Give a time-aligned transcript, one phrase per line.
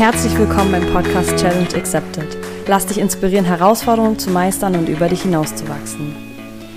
[0.00, 2.26] Herzlich willkommen beim Podcast Challenge Accepted.
[2.66, 6.16] Lass dich inspirieren, Herausforderungen zu meistern und über dich hinauszuwachsen.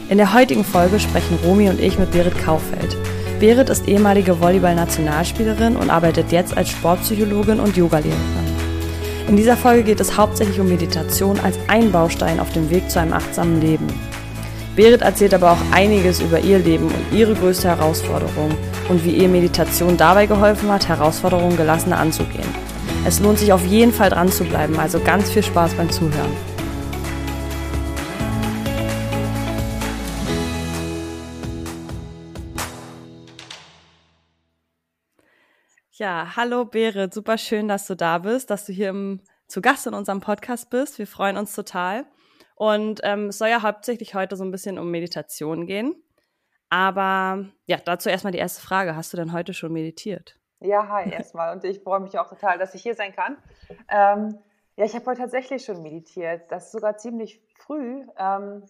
[0.10, 2.98] In der heutigen Folge sprechen Romy und ich mit Berit Kaufeld.
[3.40, 8.20] Berit ist ehemalige Volleyball-Nationalspielerin und arbeitet jetzt als Sportpsychologin und Yogalehrerin.
[9.30, 13.00] In dieser Folge geht es hauptsächlich um Meditation als ein Baustein auf dem Weg zu
[13.00, 13.88] einem achtsamen Leben.
[14.76, 18.52] Berit erzählt aber auch einiges über ihr Leben und ihre größte Herausforderung
[18.90, 22.73] und wie ihr Meditation dabei geholfen hat, Herausforderungen gelassener anzugehen.
[23.06, 26.32] Es lohnt sich auf jeden Fall dran zu bleiben, also ganz viel Spaß beim Zuhören.
[35.92, 39.86] Ja, hallo Berit, super schön, dass du da bist, dass du hier im, zu Gast
[39.86, 40.98] in unserem Podcast bist.
[40.98, 42.06] Wir freuen uns total.
[42.56, 45.94] Und ähm, es soll ja hauptsächlich heute so ein bisschen um Meditation gehen.
[46.70, 48.96] Aber ja, dazu erstmal die erste Frage.
[48.96, 50.38] Hast du denn heute schon meditiert?
[50.64, 51.54] Ja, hi erstmal.
[51.54, 53.38] Und ich freue mich auch total, dass ich hier sein kann.
[53.90, 54.40] Ähm,
[54.76, 56.52] ja, ich habe heute tatsächlich schon meditiert.
[56.52, 58.08] Das ist sogar ziemlich früh.
[58.18, 58.64] Ähm,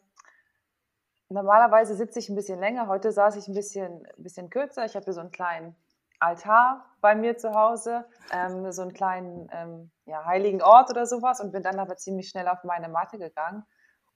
[1.29, 2.87] normalerweise sitze ich ein bisschen länger.
[2.87, 4.85] Heute saß ich ein bisschen, ein bisschen kürzer.
[4.85, 5.75] Ich habe hier so einen kleinen
[6.19, 11.41] Altar bei mir zu Hause, ähm, so einen kleinen ähm, ja, heiligen Ort oder sowas
[11.41, 13.65] und bin dann aber ziemlich schnell auf meine Matte gegangen,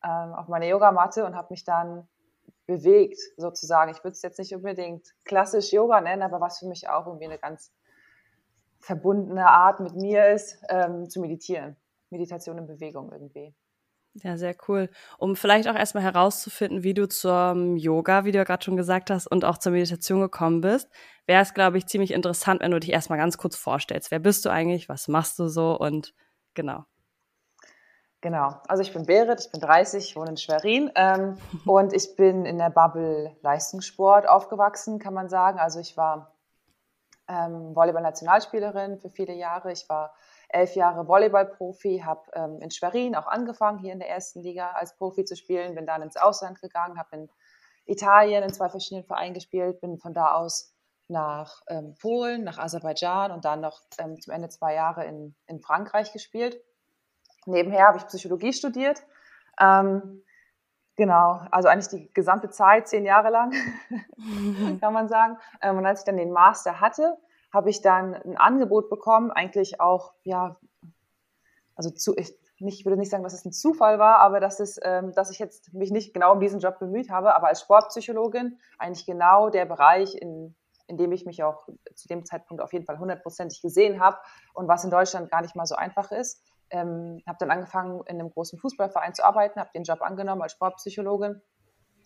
[0.04, 2.08] ähm, auf meine Yogamatte und habe mich dann
[2.68, 3.92] bewegt, sozusagen.
[3.92, 7.26] Ich würde es jetzt nicht unbedingt klassisch Yoga nennen, aber was für mich auch irgendwie
[7.26, 7.72] eine ganz
[8.80, 11.76] verbundene Art mit mir ist, ähm, zu meditieren.
[12.10, 13.54] Meditation in Bewegung irgendwie.
[14.24, 14.90] Ja, sehr cool.
[15.18, 19.10] Um vielleicht auch erstmal herauszufinden, wie du zum Yoga, wie du ja gerade schon gesagt
[19.12, 20.90] hast, und auch zur Meditation gekommen bist,
[21.28, 24.10] wäre es, glaube ich, ziemlich interessant, wenn du dich erstmal ganz kurz vorstellst.
[24.10, 24.90] Wer bist du eigentlich?
[24.90, 25.78] Was machst du so?
[25.78, 26.14] Und
[26.56, 26.86] genau.
[28.22, 32.46] Genau, also ich bin Berit, ich bin 30, wohne in Schwerin ähm, und ich bin
[32.46, 35.60] in der Bubble Leistungssport aufgewachsen, kann man sagen.
[35.60, 36.34] Also ich war
[37.28, 39.72] ähm, Volleyball-Nationalspielerin für viele Jahre.
[39.72, 40.16] Ich war
[40.50, 44.96] elf Jahre Volleyball-Profi, habe ähm, in Schwerin auch angefangen, hier in der ersten Liga als
[44.96, 47.30] Profi zu spielen, bin dann ins Ausland gegangen, habe in
[47.86, 50.74] Italien in zwei verschiedenen Vereinen gespielt, bin von da aus
[51.08, 55.62] nach ähm, Polen, nach Aserbaidschan und dann noch ähm, zum Ende zwei Jahre in, in
[55.62, 56.60] Frankreich gespielt
[57.46, 59.04] Nebenher habe ich Psychologie studiert.
[59.60, 60.24] Ähm,
[60.96, 63.52] genau, also eigentlich die gesamte Zeit, zehn Jahre lang,
[64.82, 65.38] kann man sagen.
[65.62, 67.18] Ähm, und als ich dann den Master hatte,
[67.54, 70.58] habe ich dann ein Angebot bekommen, eigentlich auch, ja,
[71.76, 74.60] also zu, ich, nicht, ich würde nicht sagen, dass es ein Zufall war, aber dass,
[74.60, 77.62] es, ähm, dass ich jetzt mich nicht genau um diesen Job bemüht habe, aber als
[77.62, 80.56] Sportpsychologin eigentlich genau der Bereich, in,
[80.88, 84.18] in dem ich mich auch zu dem Zeitpunkt auf jeden Fall hundertprozentig gesehen habe
[84.54, 88.20] und was in Deutschland gar nicht mal so einfach ist ähm, habe dann angefangen, in
[88.20, 91.42] einem großen Fußballverein zu arbeiten, habe den Job angenommen als Sportpsychologin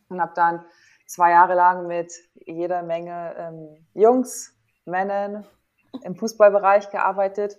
[0.09, 0.65] und habe dann
[1.07, 2.13] zwei Jahre lang mit
[2.45, 4.55] jeder Menge ähm, Jungs,
[4.85, 5.45] Männern
[6.03, 7.57] im Fußballbereich gearbeitet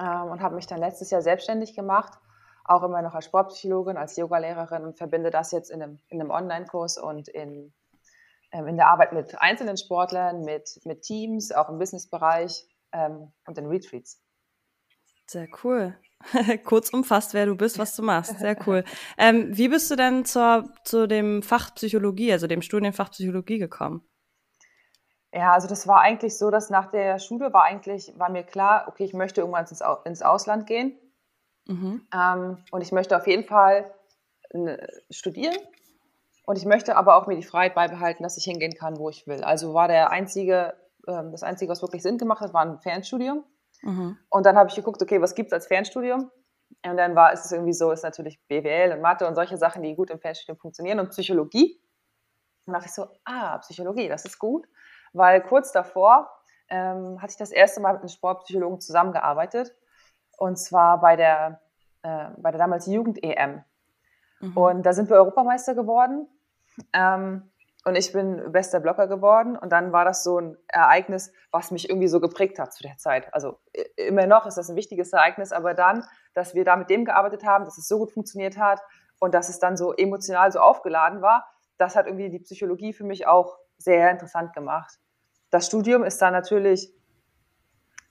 [0.00, 2.18] ähm, und habe mich dann letztes Jahr selbstständig gemacht,
[2.64, 6.30] auch immer noch als Sportpsychologin, als Yogalehrerin und verbinde das jetzt in einem, in einem
[6.30, 7.74] Online-Kurs und in,
[8.52, 13.58] ähm, in der Arbeit mit einzelnen Sportlern, mit, mit Teams, auch im Businessbereich ähm, und
[13.58, 14.21] in Retreats.
[15.32, 15.96] Sehr cool.
[16.64, 18.38] Kurz umfasst, wer du bist, was du machst.
[18.38, 18.84] Sehr cool.
[19.16, 24.06] Ähm, wie bist du denn zur, zu dem Fach Psychologie, also dem Studienfach Psychologie gekommen?
[25.32, 28.84] Ja, also das war eigentlich so, dass nach der Schule war eigentlich, war mir klar,
[28.88, 30.98] okay, ich möchte irgendwann ins, ins Ausland gehen.
[31.66, 32.06] Mhm.
[32.14, 33.90] Ähm, und ich möchte auf jeden Fall
[34.50, 34.76] äh,
[35.10, 35.56] studieren.
[36.44, 39.26] Und ich möchte aber auch mir die Freiheit beibehalten, dass ich hingehen kann, wo ich
[39.26, 39.42] will.
[39.42, 40.74] Also war der einzige,
[41.06, 43.44] äh, das Einzige, was wirklich Sinn gemacht hat, war ein Fernstudium.
[43.82, 44.18] Mhm.
[44.28, 46.30] Und dann habe ich geguckt, okay, was gibt es als Fernstudium?
[46.84, 49.82] Und dann war ist es irgendwie so, ist natürlich BWL und Mathe und solche Sachen,
[49.82, 51.80] die gut im Fernstudium funktionieren und Psychologie.
[52.66, 54.66] Und dachte ich so, ah, Psychologie, das ist gut,
[55.12, 56.30] weil kurz davor
[56.68, 59.74] ähm, hatte ich das erste Mal mit einem Sportpsychologen zusammengearbeitet
[60.38, 61.60] und zwar bei der,
[62.02, 63.64] äh, bei der damals Jugend-EM.
[64.40, 64.56] Mhm.
[64.56, 66.28] Und da sind wir Europameister geworden.
[66.92, 67.51] Ähm,
[67.84, 69.56] und ich bin bester Blocker geworden.
[69.56, 72.96] Und dann war das so ein Ereignis, was mich irgendwie so geprägt hat zu der
[72.96, 73.32] Zeit.
[73.34, 73.58] Also
[73.96, 77.44] immer noch ist das ein wichtiges Ereignis, aber dann, dass wir da mit dem gearbeitet
[77.44, 78.80] haben, dass es so gut funktioniert hat
[79.18, 81.46] und dass es dann so emotional so aufgeladen war,
[81.76, 84.98] das hat irgendwie die Psychologie für mich auch sehr interessant gemacht.
[85.50, 86.94] Das Studium ist dann natürlich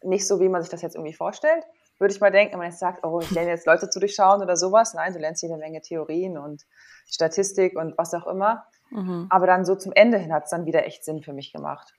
[0.03, 1.65] nicht so, wie man sich das jetzt irgendwie vorstellt,
[1.97, 4.41] würde ich mal denken, wenn man jetzt sagt, oh, ich lerne jetzt Leute zu durchschauen
[4.41, 4.95] oder sowas.
[4.95, 6.65] Nein, du lernst jede Menge Theorien und
[7.07, 8.65] Statistik und was auch immer.
[8.91, 9.27] Mhm.
[9.29, 11.93] Aber dann so zum Ende hin hat es dann wieder echt Sinn für mich gemacht.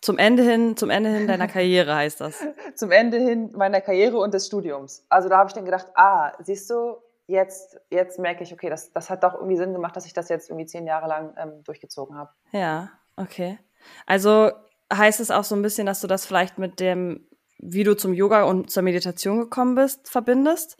[0.00, 2.44] Zum Ende hin, zum Ende hin deiner Karriere heißt das.
[2.76, 5.04] zum Ende hin meiner Karriere und des Studiums.
[5.08, 8.92] Also da habe ich dann gedacht, ah, siehst du, jetzt, jetzt merke ich, okay, das,
[8.92, 11.62] das hat doch irgendwie Sinn gemacht, dass ich das jetzt irgendwie zehn Jahre lang ähm,
[11.64, 12.30] durchgezogen habe.
[12.52, 13.58] Ja, okay.
[14.06, 14.50] Also
[14.92, 17.28] heißt es auch so ein bisschen, dass du das vielleicht mit dem,
[17.58, 20.78] wie du zum Yoga und zur Meditation gekommen bist, verbindest?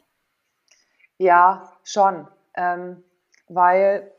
[1.17, 2.27] Ja, schon.
[2.55, 3.03] Ähm,
[3.49, 4.11] weil,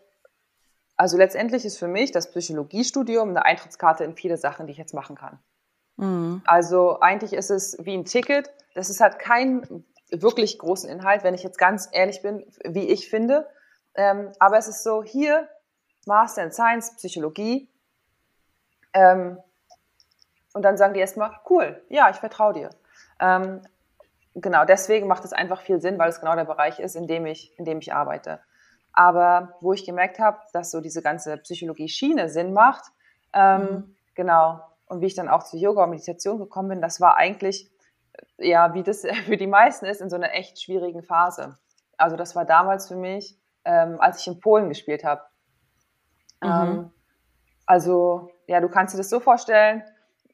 [0.97, 4.93] also letztendlich ist für mich das Psychologiestudium eine Eintrittskarte in viele Sachen, die ich jetzt
[4.93, 5.38] machen kann.
[5.97, 6.43] Mhm.
[6.47, 8.53] Also eigentlich ist es wie ein Ticket.
[8.75, 13.09] Das ist halt kein wirklich großen Inhalt, wenn ich jetzt ganz ehrlich bin, wie ich
[13.09, 13.49] finde.
[13.94, 15.49] Ähm, aber es ist so, hier,
[16.06, 17.69] Master in Science, Psychologie.
[18.93, 19.38] Ähm,
[20.53, 22.71] und dann sagen die erstmal, cool, ja, ich vertraue dir.
[23.21, 23.62] Ähm,
[24.35, 27.26] genau, deswegen macht es einfach viel Sinn, weil es genau der Bereich ist, in dem
[27.26, 28.41] ich, in dem ich arbeite.
[28.93, 32.85] Aber wo ich gemerkt habe, dass so diese ganze Psychologie-Schiene Sinn macht,
[33.33, 33.97] ähm, mhm.
[34.15, 37.71] genau, und wie ich dann auch zu Yoga und Meditation gekommen bin, das war eigentlich,
[38.39, 41.57] ja, wie das für die meisten ist, in so einer echt schwierigen Phase.
[41.97, 45.23] Also das war damals für mich, ähm, als ich in Polen gespielt habe.
[46.43, 46.49] Mhm.
[46.51, 46.91] Ähm,
[47.67, 49.85] also, ja, du kannst dir das so vorstellen,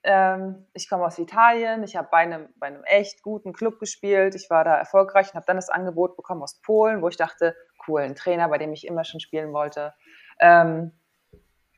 [0.05, 4.37] ähm, ich komme aus Italien, ich habe bei einem, bei einem echt guten Club gespielt,
[4.37, 7.56] ich war da erfolgreich und habe dann das Angebot bekommen aus Polen, wo ich dachte,
[7.88, 9.94] cool, ein Trainer, bei dem ich immer schon spielen wollte.
[10.41, 10.93] Ähm,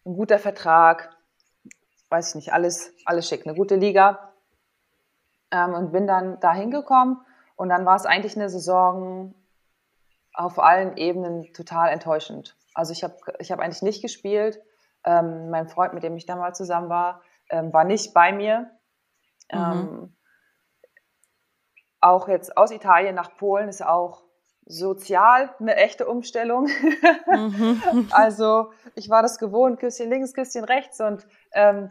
[0.04, 1.16] ein guter Vertrag,
[2.08, 4.32] weiß ich nicht, alles, alles schick, eine gute Liga.
[5.50, 7.18] Ähm, und bin dann da hingekommen
[7.56, 9.34] und dann war es eigentlich eine Saison
[10.34, 12.56] auf allen Ebenen total enttäuschend.
[12.74, 14.60] Also ich habe ich hab eigentlich nicht gespielt.
[15.04, 18.70] Ähm, mein Freund, mit dem ich damals zusammen war, ähm, war nicht bei mir.
[19.50, 19.58] Mhm.
[19.58, 20.16] Ähm,
[22.00, 24.22] auch jetzt aus Italien nach Polen ist auch
[24.68, 26.68] sozial eine echte Umstellung.
[27.26, 28.08] Mhm.
[28.10, 31.90] also ich war das gewohnt, Küsschen links, Küsschen rechts und ähm,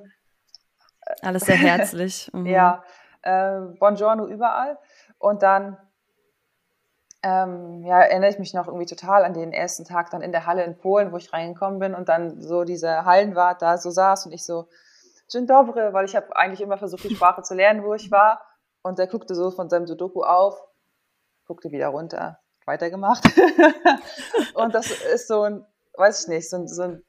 [1.21, 2.29] alles sehr herzlich.
[2.33, 2.45] Mhm.
[2.45, 2.83] ja,
[3.23, 4.77] äh, Buongiorno überall.
[5.17, 5.77] Und dann
[7.23, 10.45] ähm, ja, erinnere ich mich noch irgendwie total an den ersten Tag dann in der
[10.45, 14.27] Halle in Polen, wo ich reingekommen bin und dann so diese Hallenwart da so saß
[14.27, 14.67] und ich so,
[15.27, 18.41] Dzień dobry, weil ich habe eigentlich immer versucht, die Sprache zu lernen, wo ich war.
[18.81, 20.63] Und der guckte so von seinem Sudoku auf,
[21.45, 23.23] guckte wieder runter, weitergemacht.
[24.53, 25.65] und das ist so ein,
[25.95, 27.03] weiß ich nicht, so ein, so ein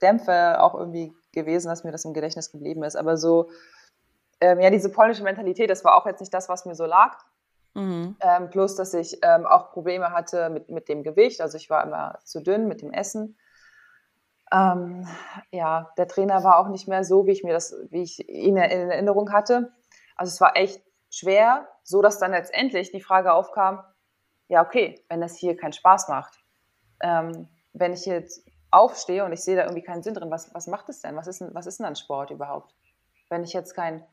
[0.00, 2.96] Dämpfer auch irgendwie gewesen, dass mir das im Gedächtnis geblieben ist.
[2.96, 3.50] Aber so,
[4.40, 7.16] ähm, ja, diese polnische Mentalität, das war auch jetzt nicht das, was mir so lag.
[7.74, 8.16] Mhm.
[8.20, 11.40] Ähm, plus, dass ich ähm, auch Probleme hatte mit, mit dem Gewicht.
[11.40, 13.38] Also ich war immer zu dünn mit dem Essen.
[14.52, 15.08] Ähm,
[15.50, 18.56] ja, der Trainer war auch nicht mehr so, wie ich mir das, wie ich ihn
[18.56, 19.72] in Erinnerung hatte.
[20.16, 23.82] Also es war echt schwer, so dass dann letztendlich die Frage aufkam,
[24.52, 26.38] ja, okay, wenn das hier keinen Spaß macht,
[27.00, 30.66] ähm, wenn ich jetzt aufstehe und ich sehe da irgendwie keinen Sinn drin, was, was
[30.66, 31.16] macht es denn?
[31.16, 32.74] Was ist, denn, was ist denn ein Sport überhaupt?
[33.30, 34.04] Wenn ich jetzt kein,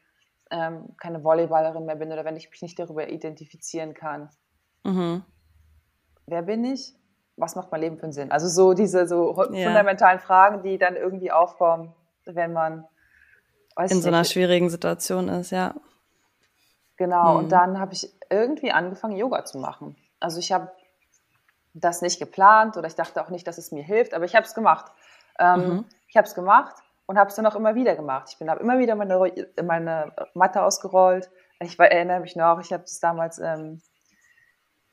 [0.49, 4.29] ähm, keine Volleyballerin mehr bin oder wenn ich mich nicht darüber identifizieren kann.
[4.85, 5.23] Mhm.
[6.25, 6.95] Wer bin ich?
[7.35, 8.31] was macht mein Leben für einen Sinn?
[8.31, 9.65] Also so diese so ja.
[9.67, 11.93] fundamentalen Fragen, die dann irgendwie aufkommen,
[12.25, 12.85] wenn man
[13.77, 15.73] in so einer nicht, schwierigen Situation ist, ja.
[16.97, 17.39] Genau, mhm.
[17.39, 19.95] und dann habe ich irgendwie angefangen, Yoga zu machen.
[20.19, 20.71] Also ich habe
[21.73, 24.45] das nicht geplant oder ich dachte auch nicht, dass es mir hilft, aber ich habe
[24.45, 24.91] es gemacht.
[25.39, 25.85] Ähm, mhm.
[26.07, 26.75] Ich habe es gemacht
[27.05, 28.29] und habe es dann auch immer wieder gemacht.
[28.29, 29.31] Ich bin habe immer wieder meine,
[29.63, 31.29] meine Matte ausgerollt.
[31.59, 33.81] Ich erinnere mich noch, ich habe das damals ähm,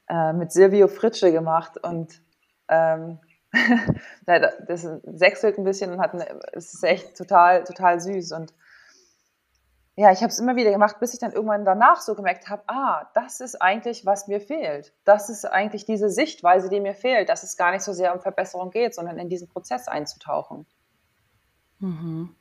[0.08, 2.20] äh, mit Silvio Fritsche gemacht und
[2.69, 3.19] ähm,
[4.26, 8.32] das sechselt ein bisschen und hat eine, es ist echt total, total süß.
[8.32, 8.53] Und
[9.98, 12.62] ja, ich habe es immer wieder gemacht, bis ich dann irgendwann danach so gemerkt habe,
[12.67, 14.93] ah, das ist eigentlich, was mir fehlt.
[15.05, 18.20] Das ist eigentlich diese Sichtweise, die mir fehlt, dass es gar nicht so sehr um
[18.20, 20.67] Verbesserung geht, sondern in diesen Prozess einzutauchen.
[21.79, 22.36] Mhm.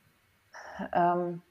[0.92, 1.42] Ähm,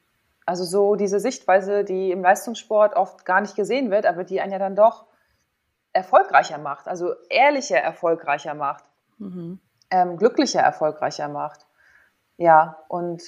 [0.46, 4.52] also so diese Sichtweise, die im Leistungssport oft gar nicht gesehen wird, aber die einen
[4.52, 5.08] ja dann doch
[5.92, 8.84] erfolgreicher macht, also ehrlicher erfolgreicher macht,
[9.18, 9.60] mhm.
[9.90, 11.66] ähm, glücklicher erfolgreicher macht.
[12.38, 13.24] Ja, und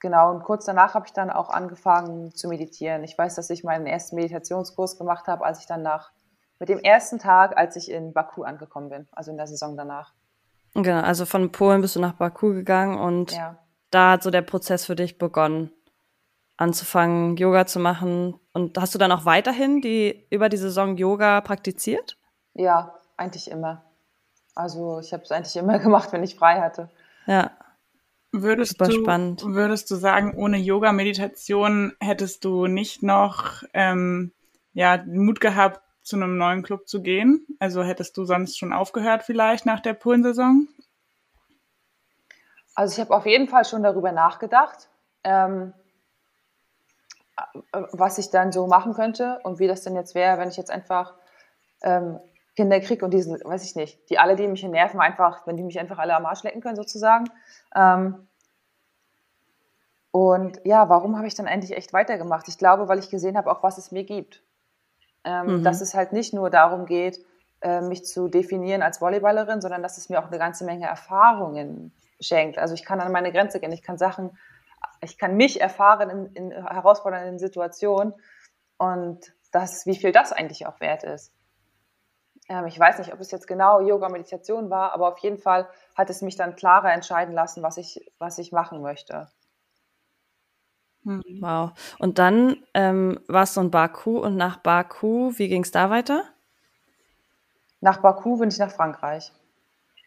[0.00, 3.04] genau, und kurz danach habe ich dann auch angefangen zu meditieren.
[3.04, 6.10] Ich weiß, dass ich meinen ersten Meditationskurs gemacht habe, als ich dann nach,
[6.58, 10.12] mit dem ersten Tag, als ich in Baku angekommen bin, also in der Saison danach.
[10.74, 13.56] Genau, also von Polen bist du nach Baku gegangen und ja.
[13.90, 15.72] da hat so der Prozess für dich begonnen
[16.58, 18.38] anzufangen, Yoga zu machen.
[18.52, 22.18] Und hast du dann auch weiterhin die über die Saison Yoga praktiziert?
[22.52, 23.84] Ja, eigentlich immer.
[24.54, 26.90] Also ich habe es eigentlich immer gemacht, wenn ich frei hatte.
[27.26, 27.52] Ja.
[28.32, 29.44] Würdest Super du, spannend.
[29.44, 34.32] Würdest du sagen, ohne Yoga, Meditation hättest du nicht noch ähm,
[34.74, 37.46] ja, Mut gehabt, zu einem neuen Club zu gehen?
[37.58, 40.68] Also hättest du sonst schon aufgehört vielleicht nach der Polensaison?
[42.74, 44.88] Also ich habe auf jeden Fall schon darüber nachgedacht.
[45.24, 45.72] Ähm,
[47.72, 50.70] was ich dann so machen könnte und wie das denn jetzt wäre, wenn ich jetzt
[50.70, 51.14] einfach
[51.82, 52.18] ähm,
[52.58, 55.62] Kinder kriege und diesen, weiß ich nicht, die alle, die mich nerven, einfach, wenn die
[55.62, 57.26] mich einfach alle am Arsch lecken können, sozusagen.
[57.74, 58.26] Ähm,
[60.10, 62.48] Und ja, warum habe ich dann eigentlich echt weitergemacht?
[62.48, 64.42] Ich glaube, weil ich gesehen habe, auch was es mir gibt.
[65.22, 65.62] Ähm, mhm.
[65.62, 67.24] Dass es halt nicht nur darum geht,
[67.60, 71.92] äh, mich zu definieren als Volleyballerin, sondern dass es mir auch eine ganze Menge Erfahrungen
[72.20, 72.58] schenkt.
[72.58, 74.36] Also ich kann an meine Grenze gehen, ich kann Sachen,
[75.00, 78.14] ich kann mich erfahren in, in herausfordernden Situationen
[78.78, 81.32] und das, wie viel das eigentlich auch wert ist.
[82.48, 85.68] Ähm, ich weiß nicht, ob es jetzt genau Yoga, Meditation war, aber auf jeden Fall
[85.94, 89.28] hat es mich dann klarer entscheiden lassen, was ich, was ich machen möchte.
[91.04, 91.22] Hm.
[91.40, 91.72] Wow.
[91.98, 96.24] Und dann ähm, warst du in Baku und nach Baku, wie ging es da weiter?
[97.80, 99.32] Nach Baku bin ich nach Frankreich.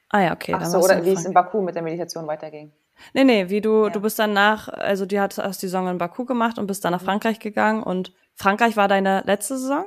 [0.10, 0.54] Ah ja, okay.
[0.56, 2.74] Ach so, oder wie es in Baku mit der Meditation weiterging.
[3.14, 3.90] Nee, nee, wie du, ja.
[3.90, 6.84] du bist dann nach, also du hast, hast die Saison in Baku gemacht und bist
[6.84, 7.06] dann nach mhm.
[7.06, 9.86] Frankreich gegangen und Frankreich war deine letzte Saison?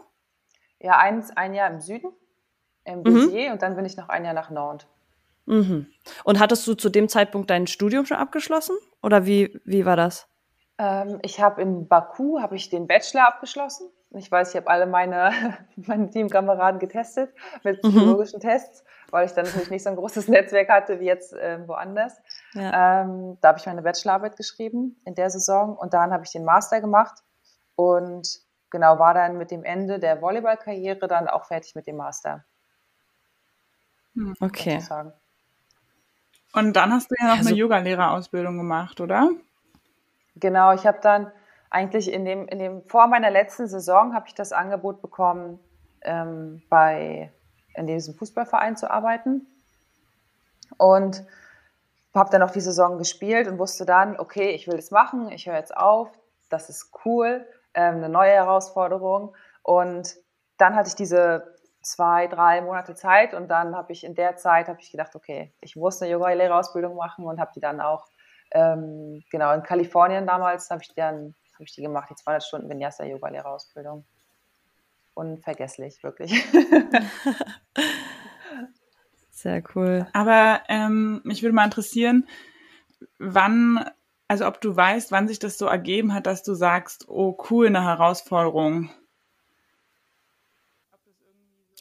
[0.80, 2.12] Ja, eins, ein Jahr im Süden,
[2.84, 3.52] Béziers mhm.
[3.52, 4.86] und dann bin ich noch ein Jahr nach Nantes.
[5.46, 5.86] Mhm.
[6.24, 10.26] Und hattest du zu dem Zeitpunkt dein Studium schon abgeschlossen oder wie, wie war das?
[10.78, 13.88] Ähm, ich habe in Baku habe ich den Bachelor abgeschlossen.
[14.16, 15.32] Ich weiß, ich habe alle meine,
[15.76, 17.90] meine Teamkameraden getestet mit mhm.
[17.90, 18.48] psychologischen mhm.
[18.48, 22.16] Tests, weil ich dann natürlich nicht so ein großes Netzwerk hatte wie jetzt äh, woanders.
[22.54, 23.02] Ja.
[23.02, 26.44] Ähm, da habe ich meine Bachelorarbeit geschrieben in der Saison und dann habe ich den
[26.44, 27.22] Master gemacht
[27.76, 32.44] und genau war dann mit dem Ende der Volleyballkarriere dann auch fertig mit dem Master.
[34.14, 34.34] Hm.
[34.40, 34.82] Okay.
[36.52, 39.30] Und dann hast du ja noch also, eine Yogalehrerausbildung gemacht, oder?
[40.36, 41.30] Genau, ich habe dann
[41.70, 45.58] eigentlich in dem, in dem, vor meiner letzten Saison habe ich das Angebot bekommen,
[46.02, 47.32] ähm, bei,
[47.74, 49.46] in diesem Fußballverein zu arbeiten.
[50.76, 51.24] Und
[52.14, 55.46] habe dann auch die Saison gespielt und wusste dann, okay, ich will das machen, ich
[55.46, 56.08] höre jetzt auf,
[56.48, 57.44] das ist cool,
[57.74, 59.34] ähm, eine neue Herausforderung.
[59.62, 60.16] Und
[60.58, 61.53] dann hatte ich diese
[61.84, 65.52] zwei, drei Monate Zeit und dann habe ich in der Zeit habe ich gedacht, okay,
[65.60, 68.06] ich muss eine Yoga-Lehrerausbildung machen und habe die dann auch
[68.54, 72.70] ähm, genau, in Kalifornien damals habe ich, dann, hab ich die gemacht, die 200 Stunden
[72.70, 74.06] Vinyasa-Yoga-Lehrerausbildung.
[75.14, 76.32] Unvergesslich, wirklich.
[79.30, 80.06] Sehr cool.
[80.12, 82.28] Aber ähm, mich würde mal interessieren,
[83.18, 83.84] wann,
[84.28, 87.66] also ob du weißt, wann sich das so ergeben hat, dass du sagst, oh cool,
[87.66, 88.90] eine Herausforderung.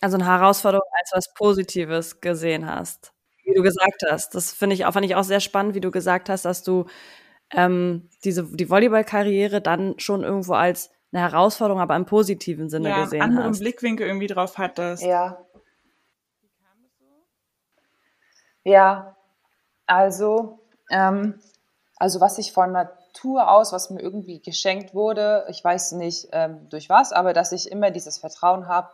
[0.03, 4.35] Also eine Herausforderung als was Positives gesehen hast wie du gesagt hast.
[4.35, 6.85] Das finde ich auch, fand ich auch sehr spannend, wie du gesagt hast, dass du
[7.51, 13.03] ähm, diese, die Volleyballkarriere dann schon irgendwo als eine Herausforderung, aber im positiven Sinne ja,
[13.03, 13.59] gesehen einen anderen hast.
[13.59, 15.03] Blickwinkel irgendwie drauf hattest.
[15.03, 15.45] Ja.
[18.65, 19.17] Ja,
[19.85, 21.41] also, ähm,
[21.97, 26.69] also was ich von Natur aus, was mir irgendwie geschenkt wurde, ich weiß nicht ähm,
[26.69, 28.89] durch was, aber dass ich immer dieses Vertrauen habe,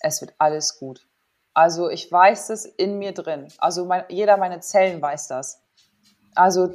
[0.00, 1.06] es wird alles gut.
[1.54, 3.48] Also ich weiß es in mir drin.
[3.58, 5.62] Also mein, jeder meiner Zellen weiß das.
[6.34, 6.74] Also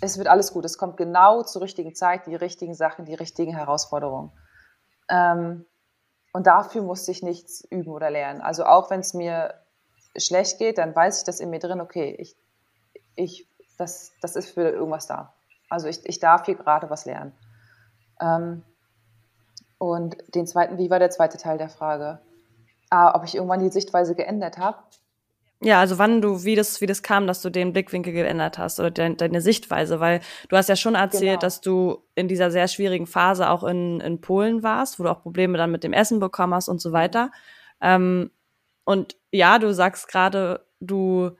[0.00, 0.64] es wird alles gut.
[0.64, 4.32] Es kommt genau zur richtigen Zeit, die richtigen Sachen, die richtigen Herausforderungen.
[5.08, 5.64] Ähm,
[6.32, 8.40] und dafür musste ich nichts üben oder lernen.
[8.40, 9.54] Also auch wenn es mir
[10.16, 12.36] schlecht geht, dann weiß ich das in mir drin, okay, ich,
[13.16, 13.48] ich,
[13.78, 15.34] das, das ist für irgendwas da.
[15.68, 17.32] Also ich, ich darf hier gerade was lernen.
[18.20, 18.62] Ähm,
[19.80, 22.20] und den zweiten, wie war der zweite Teil der Frage?
[22.90, 24.78] ah, ob ich irgendwann die Sichtweise geändert habe.
[25.62, 28.80] Ja, also wann du, wie das, wie das kam, dass du den Blickwinkel geändert hast
[28.80, 31.40] oder de deine Sichtweise, weil du hast ja schon erzählt, genau.
[31.40, 35.22] dass du in dieser sehr schwierigen Phase auch in, in Polen warst, wo du auch
[35.22, 37.30] Probleme dann mit dem Essen bekommen hast und so weiter.
[37.82, 38.30] Ähm,
[38.84, 41.32] und ja, du sagst gerade, du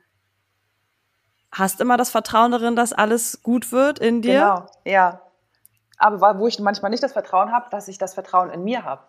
[1.51, 4.33] hast immer das Vertrauen darin, dass alles gut wird in dir.
[4.33, 5.23] Genau, ja.
[6.01, 9.03] Aber wo ich manchmal nicht das Vertrauen habe, dass ich das Vertrauen in mir habe.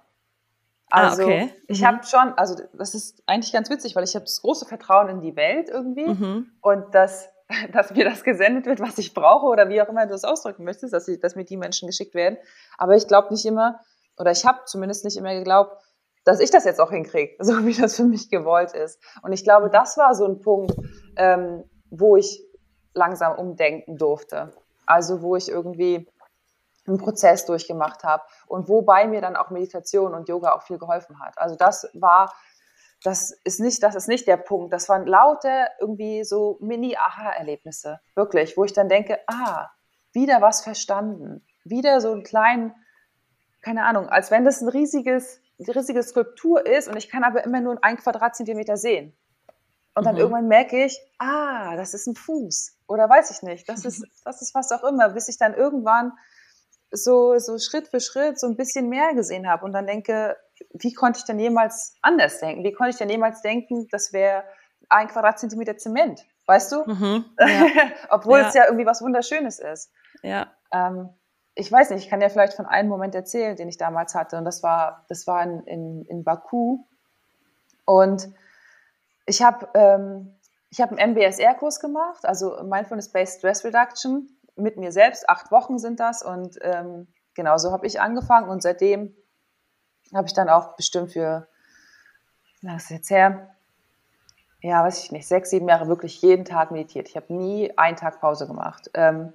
[0.90, 1.46] Ah, also ah, okay.
[1.46, 1.52] mhm.
[1.68, 5.08] ich habe schon, also das ist eigentlich ganz witzig, weil ich habe das große Vertrauen
[5.08, 6.52] in die Welt irgendwie mhm.
[6.60, 7.30] und dass,
[7.72, 10.66] dass mir das gesendet wird, was ich brauche oder wie auch immer du es ausdrücken
[10.66, 12.38] möchtest, dass, ich, dass mir die Menschen geschickt werden.
[12.78, 13.80] Aber ich glaube nicht immer,
[14.18, 15.82] oder ich habe zumindest nicht immer geglaubt,
[16.26, 19.02] dass ich das jetzt auch hinkriege, so wie das für mich gewollt ist.
[19.22, 20.76] Und ich glaube, das war so ein Punkt,
[21.16, 22.44] ähm, wo ich
[22.94, 24.52] langsam umdenken durfte.
[24.86, 26.06] Also wo ich irgendwie
[26.88, 31.20] einen Prozess durchgemacht habe und wobei mir dann auch Meditation und Yoga auch viel geholfen
[31.20, 31.38] hat.
[31.38, 32.34] Also das war,
[33.04, 34.74] das ist nicht, das ist nicht der Punkt.
[34.74, 39.70] Das waren laute irgendwie so Mini-Aha-Erlebnisse, wirklich, wo ich dann denke, ah,
[40.14, 42.74] wieder was verstanden, wieder so einen kleinen,
[43.62, 47.62] keine Ahnung, als wenn das ein riesiges, riesige Skulptur ist und ich kann aber immer
[47.62, 49.16] nur ein Quadratzentimeter sehen.
[49.94, 50.22] Und dann mhm.
[50.22, 52.78] irgendwann merke ich, ah, das ist ein Fuß.
[52.88, 53.68] Oder weiß ich nicht.
[53.68, 56.14] Das ist, das ist was auch immer, bis ich dann irgendwann
[56.92, 60.38] so, so Schritt für Schritt so ein bisschen mehr gesehen habe und dann denke,
[60.74, 62.64] wie konnte ich denn jemals anders denken?
[62.64, 64.44] Wie konnte ich denn jemals denken, das wäre
[64.90, 66.26] ein Quadratzentimeter Zement?
[66.46, 66.84] Weißt du?
[66.86, 67.68] Mhm, ja.
[68.10, 68.48] Obwohl ja.
[68.48, 69.92] es ja irgendwie was Wunderschönes ist.
[70.22, 70.52] Ja.
[70.72, 71.10] Ähm,
[71.56, 74.38] ich weiß nicht, ich kann ja vielleicht von einem Moment erzählen, den ich damals hatte.
[74.38, 76.80] Und das war, das war in, in, in Baku.
[77.86, 78.30] Und
[79.26, 80.38] ich habe ähm,
[80.70, 85.30] ich hab einen MBSR-Kurs gemacht, also Mindfulness-Based Stress Reduction, mit mir selbst.
[85.30, 86.24] Acht Wochen sind das.
[86.24, 88.50] Und ähm, genau so habe ich angefangen.
[88.50, 89.16] Und seitdem
[90.14, 91.48] habe ich dann auch bestimmt für,
[92.62, 93.56] was ist jetzt her?
[94.62, 97.10] Ja, weiß ich nicht, sechs, sieben Jahre wirklich jeden Tag meditiert.
[97.10, 98.92] Ich habe nie einen Tag Pause gemacht.
[98.94, 99.34] Ähm,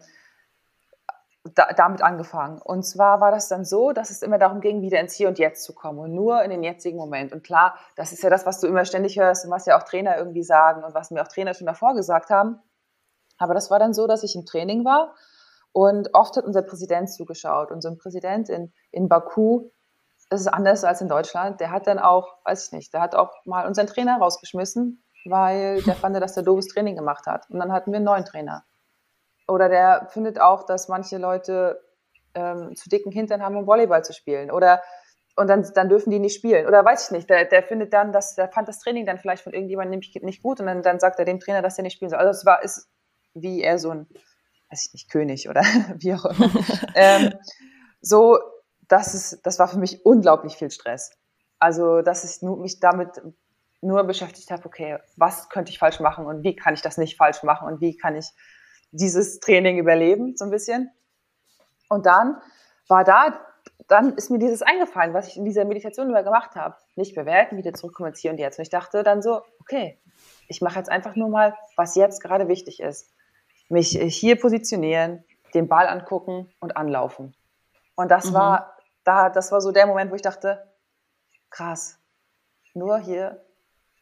[1.54, 2.60] da, damit angefangen.
[2.60, 5.38] Und zwar war das dann so, dass es immer darum ging, wieder ins Hier und
[5.38, 7.32] Jetzt zu kommen und nur in den jetzigen Moment.
[7.32, 9.84] Und klar, das ist ja das, was du immer ständig hörst und was ja auch
[9.84, 12.60] Trainer irgendwie sagen und was mir auch Trainer schon davor gesagt haben.
[13.38, 15.14] Aber das war dann so, dass ich im Training war
[15.72, 17.70] und oft hat unser Präsident zugeschaut.
[17.70, 19.70] Und so ein Präsident in, in Baku,
[20.30, 23.14] das ist anders als in Deutschland, der hat dann auch, weiß ich nicht, der hat
[23.14, 27.50] auch mal unseren Trainer rausgeschmissen, weil der fand, dass der doofes Training gemacht hat.
[27.50, 28.64] Und dann hatten wir einen neuen Trainer.
[29.48, 31.80] Oder der findet auch, dass manche Leute
[32.34, 34.50] ähm, zu dicken Hintern haben, um Volleyball zu spielen.
[34.50, 34.82] Oder
[35.36, 36.66] und dann, dann dürfen die nicht spielen.
[36.66, 39.42] Oder weiß ich nicht, der, der findet dann, dass der fand das Training dann vielleicht
[39.42, 41.96] von irgendjemandem nicht, nicht gut und dann, dann sagt er dem Trainer, dass er nicht
[41.96, 42.18] spielen soll.
[42.18, 42.88] Also es war ist
[43.42, 44.06] wie er so ein,
[44.70, 45.62] weiß ich nicht, König oder
[45.98, 46.50] wie auch immer.
[46.94, 47.34] ähm,
[48.00, 48.38] so,
[48.88, 51.10] das ist, das war für mich unglaublich viel Stress.
[51.58, 53.20] Also, dass ich nur, mich damit
[53.80, 57.16] nur beschäftigt habe, okay, was könnte ich falsch machen und wie kann ich das nicht
[57.16, 58.26] falsch machen und wie kann ich
[58.90, 60.90] dieses Training überleben, so ein bisschen.
[61.88, 62.40] Und dann
[62.88, 63.40] war da,
[63.88, 66.76] dann ist mir dieses eingefallen, was ich in dieser Meditation immer gemacht habe.
[66.94, 68.58] Nicht bewerten, wieder zurückkommen ins Hier und Jetzt.
[68.58, 69.98] Und ich dachte dann so, okay,
[70.48, 73.10] ich mache jetzt einfach nur mal, was jetzt gerade wichtig ist.
[73.68, 77.34] Mich hier positionieren, den Ball angucken und anlaufen.
[77.94, 78.34] Und das mhm.
[78.34, 80.70] war, da, das war so der Moment, wo ich dachte,
[81.50, 81.98] krass,
[82.74, 83.44] nur hier,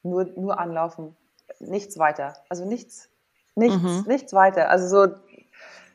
[0.02, 1.16] nur, nur anlaufen,
[1.61, 2.35] nichts weiter.
[2.49, 3.09] Also nichts,
[3.56, 4.04] Nichts, mhm.
[4.06, 4.68] nichts weiter.
[4.68, 5.14] Also so,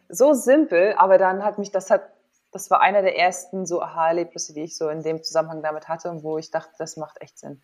[0.08, 2.04] so simpel, aber dann hat mich, das hat,
[2.52, 6.10] das war einer der ersten so Aha-Erlebnisse, die ich so in dem Zusammenhang damit hatte
[6.10, 7.62] und wo ich dachte, das macht echt Sinn.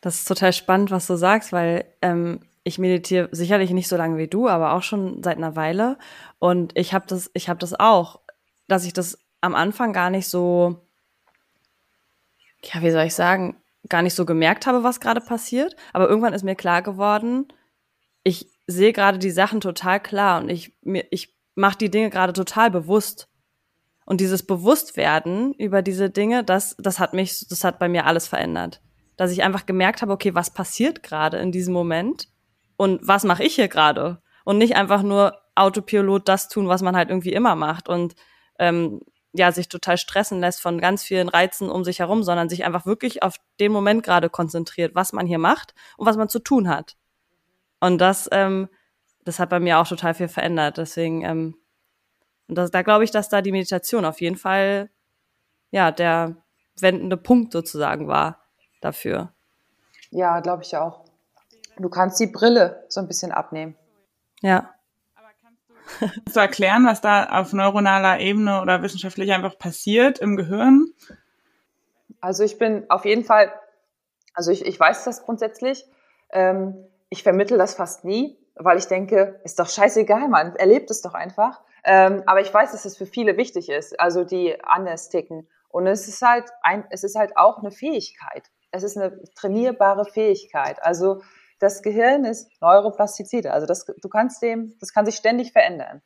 [0.00, 4.18] Das ist total spannend, was du sagst, weil ähm, ich meditiere sicherlich nicht so lange
[4.18, 5.98] wie du, aber auch schon seit einer Weile.
[6.38, 8.20] Und ich habe das, ich habe das auch,
[8.68, 10.86] dass ich das am Anfang gar nicht so,
[12.62, 13.56] ja, wie soll ich sagen,
[13.88, 15.76] gar nicht so gemerkt habe, was gerade passiert.
[15.94, 17.48] Aber irgendwann ist mir klar geworden,
[18.22, 20.76] ich sehe gerade die Sachen total klar und ich,
[21.10, 23.28] ich mache die Dinge gerade total bewusst.
[24.04, 28.28] Und dieses Bewusstwerden über diese Dinge, das, das hat mich, das hat bei mir alles
[28.28, 28.82] verändert.
[29.16, 32.28] Dass ich einfach gemerkt habe, okay, was passiert gerade in diesem Moment
[32.78, 34.22] und was mache ich hier gerade?
[34.44, 38.14] Und nicht einfach nur Autopilot das tun, was man halt irgendwie immer macht und
[38.58, 39.00] ähm,
[39.32, 42.86] ja, sich total stressen lässt von ganz vielen Reizen um sich herum, sondern sich einfach
[42.86, 46.68] wirklich auf den Moment gerade konzentriert, was man hier macht und was man zu tun
[46.68, 46.96] hat.
[47.80, 48.68] Und das, ähm,
[49.24, 50.78] das hat bei mir auch total viel verändert.
[50.78, 51.56] Deswegen, ähm,
[52.46, 54.88] und das, da glaube ich, dass da die Meditation auf jeden Fall
[55.70, 56.36] ja der
[56.80, 58.40] wendende Punkt sozusagen war
[58.80, 59.34] dafür.
[60.10, 61.07] Ja, glaube ich auch.
[61.78, 63.76] Du kannst die Brille so ein bisschen abnehmen.
[64.40, 64.74] Ja.
[65.98, 70.86] Kannst du erklären, was da auf neuronaler Ebene oder wissenschaftlich einfach passiert im Gehirn?
[72.20, 73.52] Also ich bin auf jeden Fall,
[74.34, 75.86] also ich, ich weiß das grundsätzlich.
[76.30, 76.74] Ähm,
[77.08, 81.14] ich vermittel das fast nie, weil ich denke, ist doch scheißegal, man erlebt es doch
[81.14, 81.62] einfach.
[81.84, 85.48] Ähm, aber ich weiß, dass es für viele wichtig ist, also die anders ticken.
[85.70, 88.50] Und es ist halt ein, es ist halt auch eine Fähigkeit.
[88.70, 90.82] Es ist eine trainierbare Fähigkeit.
[90.82, 91.22] Also
[91.58, 93.46] das Gehirn ist Neuroplastizität.
[93.46, 96.02] Also das, du kannst dem, das kann sich ständig verändern.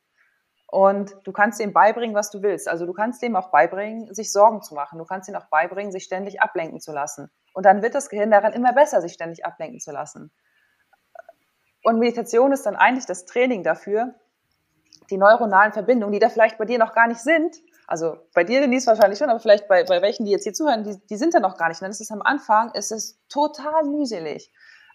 [0.67, 2.67] Und du kannst dem beibringen, was du willst.
[2.67, 4.99] Also du kannst dem auch beibringen, sich Sorgen zu machen.
[4.99, 7.31] Du kannst ihm auch beibringen, sich ständig ablenken zu lassen.
[7.53, 10.33] Und dann wird das Gehirn daran immer besser, sich ständig ablenken zu lassen.
[11.83, 14.15] Und Meditation ist dann eigentlich das Training dafür,
[15.11, 17.55] die neuronalen Verbindungen, die da vielleicht bei dir noch gar nicht sind,
[17.87, 20.85] also bei dir, Denise, wahrscheinlich schon, aber vielleicht bei, bei welchen, die jetzt hier zuhören,
[20.85, 21.83] die, die sind da noch gar nicht.
[21.83, 24.51] Dann ist es am Anfang, ist es total mühselig.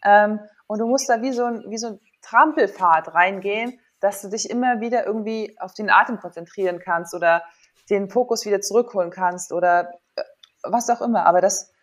[0.08, 4.30] Ähm, und du musst da wie so, ein, wie so ein Trampelpfad reingehen, dass du
[4.30, 7.44] dich immer wieder irgendwie auf den Atem konzentrieren kannst oder
[7.90, 10.24] den Fokus wieder zurückholen kannst oder äh,
[10.64, 11.26] was auch immer.
[11.26, 11.74] Aber das,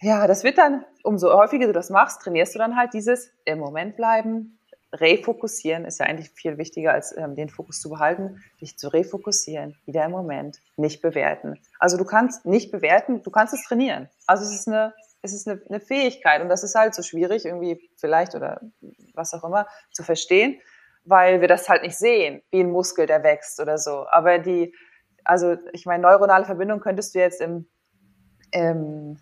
[0.00, 3.58] ja, das wird dann, umso häufiger du das machst, trainierst du dann halt dieses im
[3.58, 4.58] Moment bleiben,
[4.94, 9.76] refokussieren ist ja eigentlich viel wichtiger als ähm, den Fokus zu behalten, dich zu refokussieren,
[9.86, 11.60] wieder im Moment, nicht bewerten.
[11.78, 14.08] Also du kannst nicht bewerten, du kannst es trainieren.
[14.26, 17.46] Also es ist eine, es ist eine, eine Fähigkeit und das ist halt so schwierig
[17.46, 18.60] irgendwie vielleicht oder
[19.14, 20.60] was auch immer zu verstehen,
[21.04, 24.06] weil wir das halt nicht sehen, wie ein Muskel, der wächst oder so.
[24.10, 24.74] Aber die,
[25.24, 27.66] also ich meine, neuronale Verbindung könntest du jetzt im,
[28.52, 29.18] im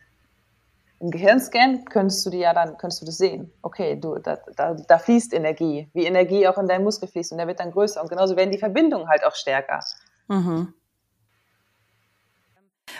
[0.99, 3.53] im Gehirnscan könntest du dir ja dann, könntest du das sehen.
[3.61, 7.39] Okay, du, da, da, da fließt Energie, wie Energie auch in deinen Muskel fließt und
[7.39, 9.81] der wird dann größer und genauso werden die Verbindungen halt auch stärker.
[10.29, 10.73] Mhm.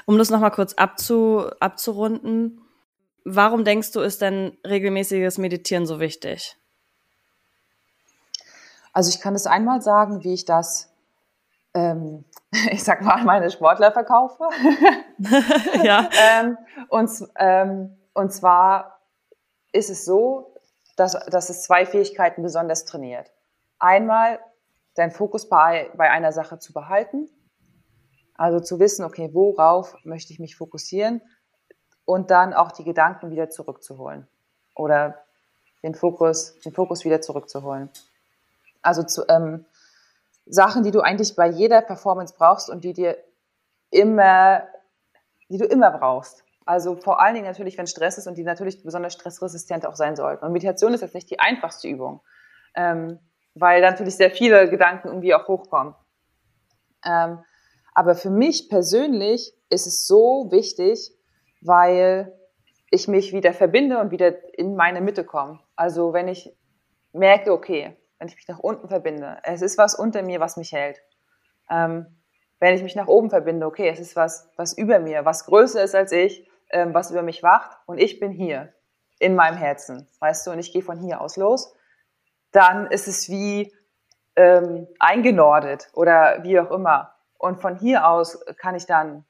[0.05, 2.62] Um das nochmal kurz abzu, abzurunden,
[3.25, 6.57] warum denkst du, ist denn regelmäßiges Meditieren so wichtig?
[8.93, 10.93] Also ich kann es einmal sagen, wie ich das
[11.75, 12.25] ähm,
[12.71, 14.45] ich sag mal, meine Sportler verkaufe.
[15.83, 16.09] ja.
[16.41, 16.59] ähm,
[16.89, 19.01] und, ähm, und zwar
[19.73, 20.55] ist es so,
[20.97, 23.33] dass, dass es zwei Fähigkeiten besonders trainiert.
[23.79, 24.39] Einmal
[24.95, 27.31] deinen Fokus bei, bei einer Sache zu behalten,
[28.35, 31.23] also zu wissen, okay, worauf möchte ich mich fokussieren
[32.13, 34.29] und dann auch die Gedanken wieder zurückzuholen
[34.75, 35.25] oder
[35.83, 37.89] den Fokus, den Fokus wieder zurückzuholen.
[38.83, 39.65] Also zu, ähm,
[40.45, 43.17] Sachen, die du eigentlich bei jeder Performance brauchst und die dir
[43.91, 44.63] immer,
[45.49, 46.45] die du immer brauchst.
[46.67, 50.15] Also vor allen Dingen natürlich, wenn Stress ist und die natürlich besonders stressresistent auch sein
[50.15, 50.45] sollten.
[50.45, 52.21] Und Meditation ist jetzt nicht die einfachste Übung,
[52.75, 53.21] ähm,
[53.55, 55.95] weil natürlich sehr viele Gedanken irgendwie auch hochkommen.
[57.07, 57.43] Ähm,
[57.95, 61.17] aber für mich persönlich ist es so wichtig,
[61.63, 62.33] weil
[62.91, 65.61] ich mich wieder verbinde und wieder in meine Mitte komme.
[65.77, 66.55] Also wenn ich
[67.13, 69.39] merke, okay, wenn ich mich nach unten verbinde.
[69.43, 71.03] Es ist was unter mir, was mich hält.
[71.71, 72.07] Ähm,
[72.61, 75.83] wenn ich mich nach oben verbinde, okay, es ist was, was über mir, was größer
[75.83, 78.73] ist als ich, ähm, was über mich wacht und ich bin hier
[79.19, 81.75] in meinem Herzen, weißt du, und ich gehe von hier aus los,
[82.53, 83.75] dann ist es wie
[84.37, 87.15] ähm, eingenordet oder wie auch immer.
[87.39, 89.25] Und von hier aus kann ich dann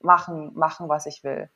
[0.00, 1.50] machen, machen, was ich will.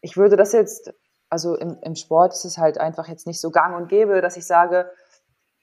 [0.00, 0.92] Ich würde das jetzt,
[1.28, 4.36] also im, im Sport ist es halt einfach jetzt nicht so gang und gäbe, dass
[4.36, 4.90] ich sage,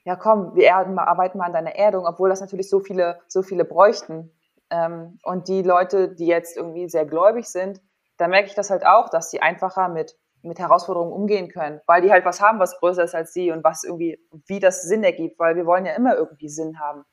[0.04, 3.66] ja komm, wir arbeiten mal an deiner Erdung, obwohl das natürlich so viele, so viele
[3.66, 4.32] bräuchten.
[4.70, 7.82] Ähm, und die Leute, die jetzt irgendwie sehr gläubig sind,
[8.18, 12.02] da merke ich das halt auch, dass sie einfacher mit, mit Herausforderungen umgehen können, weil
[12.02, 15.04] die halt was haben, was größer ist als sie und was irgendwie, wie das Sinn
[15.04, 17.06] ergibt, weil wir wollen ja immer irgendwie Sinn haben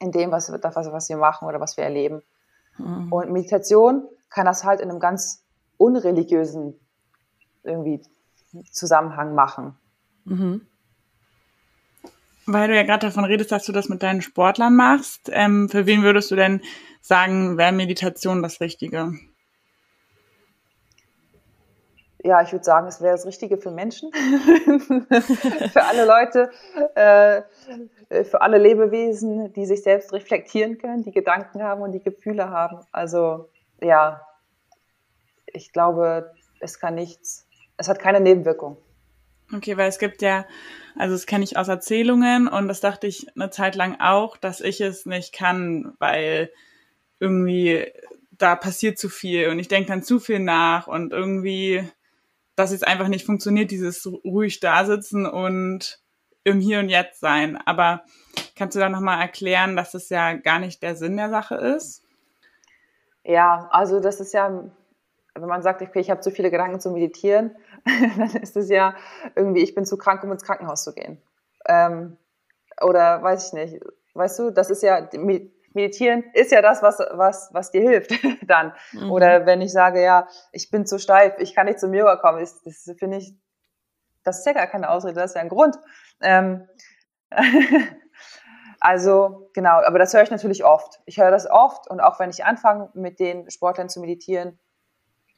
[0.00, 2.22] in dem, was, was, was wir machen oder was wir erleben.
[2.78, 3.12] Mhm.
[3.12, 5.44] Und Meditation kann das halt in einem ganz
[5.76, 6.74] unreligiösen
[7.62, 8.02] irgendwie
[8.70, 9.76] Zusammenhang machen.
[10.24, 10.66] Mhm.
[12.46, 15.30] Weil du ja gerade davon redest, dass du das mit deinen Sportlern machst.
[15.32, 16.60] Ähm, für wen würdest du denn
[17.00, 19.12] sagen, wäre Meditation das Richtige?
[22.22, 24.10] Ja, ich würde sagen, es wäre das Richtige für Menschen,
[25.72, 26.50] für alle Leute,
[26.94, 27.42] äh,
[28.24, 32.80] für alle Lebewesen, die sich selbst reflektieren können, die Gedanken haben und die Gefühle haben.
[32.92, 33.50] Also
[33.82, 34.22] ja,
[35.54, 38.76] ich glaube, es kann nichts, es hat keine Nebenwirkung.
[39.52, 40.46] Okay, weil es gibt ja,
[40.96, 44.60] also das kenne ich aus Erzählungen und das dachte ich eine Zeit lang auch, dass
[44.60, 46.50] ich es nicht kann, weil
[47.20, 47.92] irgendwie
[48.32, 51.88] da passiert zu viel und ich denke dann zu viel nach und irgendwie,
[52.56, 56.00] dass es einfach nicht funktioniert, dieses ruhig da sitzen und
[56.42, 57.56] im Hier und Jetzt sein.
[57.64, 58.02] Aber
[58.56, 62.02] kannst du da nochmal erklären, dass das ja gar nicht der Sinn der Sache ist?
[63.24, 64.70] Ja, also das ist ja
[65.34, 68.94] wenn man sagt, okay, ich habe zu viele Gedanken zu meditieren, dann ist es ja
[69.34, 71.20] irgendwie, ich bin zu krank, um ins Krankenhaus zu gehen.
[71.66, 72.16] Ähm,
[72.80, 73.84] oder weiß ich nicht.
[74.14, 75.08] Weißt du, das ist ja,
[75.74, 78.12] meditieren ist ja das, was, was, was dir hilft
[78.46, 78.72] dann.
[78.92, 79.10] Mhm.
[79.10, 82.38] Oder wenn ich sage, ja, ich bin zu steif, ich kann nicht zum Yoga kommen,
[82.38, 83.34] ist, das finde ich,
[84.22, 85.76] das ist ja gar keine Ausrede, das ist ja ein Grund.
[86.22, 86.68] Ähm,
[88.80, 91.00] also, genau, aber das höre ich natürlich oft.
[91.06, 94.58] Ich höre das oft und auch wenn ich anfange, mit den Sportlern zu meditieren,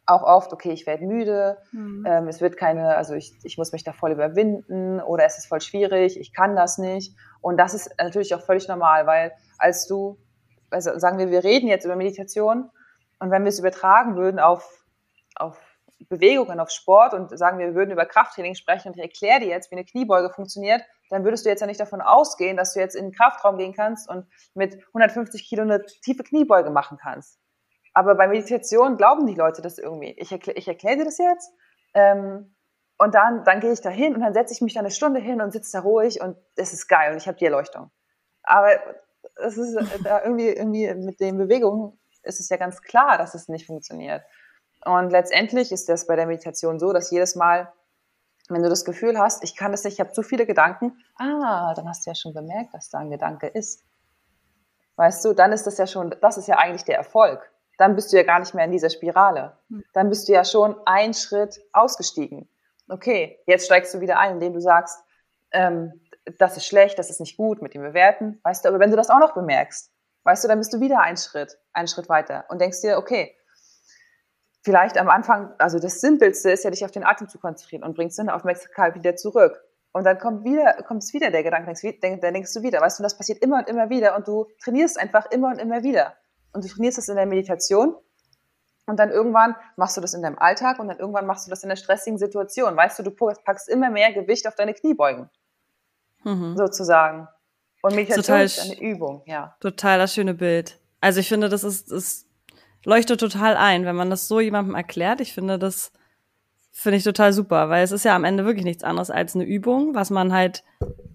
[0.07, 2.05] auch oft, okay, ich werde müde, mhm.
[2.07, 5.47] ähm, es wird keine, also ich, ich muss mich da voll überwinden oder es ist
[5.47, 7.15] voll schwierig, ich kann das nicht.
[7.41, 10.19] Und das ist natürlich auch völlig normal, weil als du,
[10.71, 12.71] also sagen wir, wir reden jetzt über Meditation
[13.19, 14.85] und wenn wir es übertragen würden auf,
[15.35, 15.59] auf
[16.09, 19.49] Bewegungen, auf Sport und sagen wir, wir würden über Krafttraining sprechen und ich erkläre dir
[19.49, 22.81] jetzt, wie eine Kniebeuge funktioniert, dann würdest du jetzt ja nicht davon ausgehen, dass du
[22.81, 27.41] jetzt in den Kraftraum gehen kannst und mit 150 Kilo eine tiefe Kniebeuge machen kannst.
[27.97, 30.15] Aber bei Meditation glauben die Leute das irgendwie.
[30.19, 31.51] Ich, erkl ich erkläre dir das jetzt
[31.95, 32.55] ähm,
[32.99, 35.19] und dann, dann gehe ich da hin und dann setze ich mich da eine Stunde
[35.19, 37.91] hin und sitze da ruhig und es ist geil und ich habe die Erleuchtung.
[38.43, 38.69] Aber
[39.37, 43.35] es ist äh, da irgendwie, irgendwie mit den Bewegungen ist es ja ganz klar, dass
[43.35, 44.23] es nicht funktioniert.
[44.85, 47.73] Und letztendlich ist das bei der Meditation so, dass jedes Mal,
[48.51, 51.73] wenn du das Gefühl hast, ich kann das nicht, ich habe zu viele Gedanken, ah,
[51.73, 53.87] dann hast du ja schon bemerkt, dass da ein Gedanke ist.
[54.97, 58.13] Weißt du, dann ist das ja schon, das ist ja eigentlich der Erfolg dann bist
[58.13, 59.59] du ja gar nicht mehr in dieser Spirale.
[59.69, 59.85] Hm.
[59.93, 62.49] Dann bist du ja schon einen Schritt ausgestiegen.
[62.89, 64.99] Okay, jetzt steigst du wieder ein, indem du sagst,
[65.53, 66.01] ähm,
[66.39, 68.41] das ist schlecht, das ist nicht gut mit dem Bewerten.
[68.43, 69.91] Weißt du, aber wenn du das auch noch bemerkst,
[70.25, 73.35] weißt du, dann bist du wieder einen Schritt, einen Schritt weiter und denkst dir, okay,
[74.63, 77.95] vielleicht am Anfang, also das Simpelste ist ja, dich auf den Atem zu konzentrieren und
[77.95, 79.63] bringst deine Aufmerksamkeit wieder zurück.
[79.93, 81.73] Und dann kommt wieder, kommt es wieder der Gedanke,
[82.21, 85.01] dann denkst du wieder, weißt du, das passiert immer und immer wieder und du trainierst
[85.01, 86.17] einfach immer und immer wieder.
[86.57, 87.95] Und du trainierst das in der Meditation
[88.87, 91.63] und dann irgendwann machst du das in deinem Alltag und dann irgendwann machst du das
[91.63, 92.77] in der stressigen Situation.
[92.77, 95.29] Weißt du, du packst immer mehr Gewicht auf deine Kniebeugen.
[96.25, 96.57] Mhm.
[96.57, 97.29] Sozusagen.
[97.83, 99.55] Und Meditation total, ist eine Übung, ja.
[99.61, 100.81] Total das schöne Bild.
[101.01, 102.27] Also ich finde, das ist, das
[102.85, 105.21] leuchtet total ein, wenn man das so jemandem erklärt.
[105.21, 105.93] Ich finde, das
[106.79, 109.45] Finde ich total super, weil es ist ja am Ende wirklich nichts anderes als eine
[109.45, 110.63] Übung, was man halt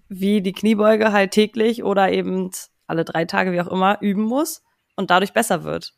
[0.08, 2.50] wie die Kniebeuge halt täglich oder eben
[2.88, 4.64] alle drei Tage, wie auch immer, üben muss
[4.96, 5.94] und dadurch besser wird.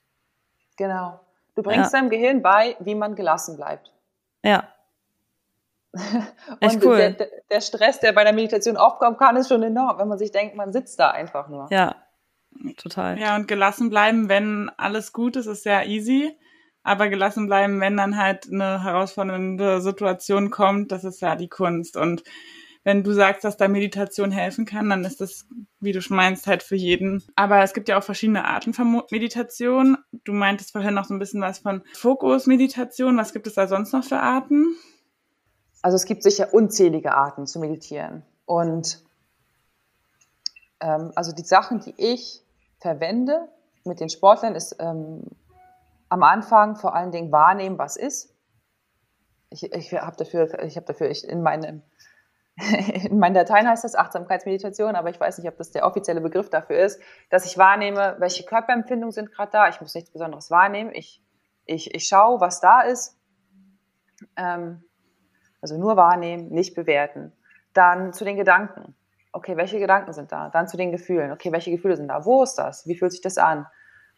[0.77, 1.21] Genau.
[1.55, 1.99] Du bringst ja.
[1.99, 3.93] deinem Gehirn bei, wie man gelassen bleibt.
[4.43, 4.69] Ja.
[6.61, 6.97] Echt cool.
[6.97, 10.33] Der, der, Stress, der bei der Meditation aufkommen kann, ist schon enorm, wenn man sich
[10.33, 11.69] denkt, man sitzt da einfach nur.
[11.71, 11.95] Ja,
[12.77, 13.19] total.
[13.19, 16.37] Ja, und gelassen bleiben, wenn alles gut ist, ist ja easy
[16.85, 21.97] aber gelassen bleiben, wenn dann halt eine herausfordernde Situation kommt, das ist ja die Kunst.
[21.97, 22.23] Und
[22.85, 25.47] wenn du sagst, dass da Meditation helfen kann, dann ist das,
[25.81, 27.25] wie du meinst, halt für jeden.
[27.35, 29.97] Aber es gibt ja auch verschiedene Arten von Meditation.
[30.25, 33.17] Du meintest vorhin noch so ein bisschen was von Fokusmeditation.
[33.17, 34.77] Was gibt es da sonst noch für Arten?
[35.81, 38.23] Also es gibt sicher unzählige Arten zu meditieren.
[38.45, 39.03] Und
[40.81, 42.43] ähm, also die Sachen, die ich
[42.81, 43.49] verwende
[43.85, 45.23] mit den Sportlern, ist ähm,
[46.11, 48.35] am Anfang vor allen Dingen wahrnehmen, was ist.
[49.49, 51.83] Ich, ich habe dafür, ich habe dafür ich in meinem
[53.05, 56.51] in meinen Dateien heißt das Achtsamkeitsmeditation, aber ich weiß nicht, ob das der offizielle Begriff
[56.51, 59.69] dafür ist, dass ich wahrnehme, welche Körperempfindungen sind gerade da.
[59.69, 60.91] Ich muss nichts Besonderes wahrnehmen.
[60.95, 61.23] Ich,
[61.67, 63.19] ich, ich schaue, was da ist.
[64.37, 64.85] Ähm,
[65.61, 67.33] also nur wahrnehmen, nicht bewerten.
[67.73, 68.95] Dann zu den Gedanken.
[69.33, 70.51] Okay, welche Gedanken sind da?
[70.51, 71.33] Dann zu den Gefühlen.
[71.33, 72.25] Okay, welche Gefühle sind da?
[72.25, 72.87] Wo ist das?
[72.87, 73.67] Wie fühlt sich das an?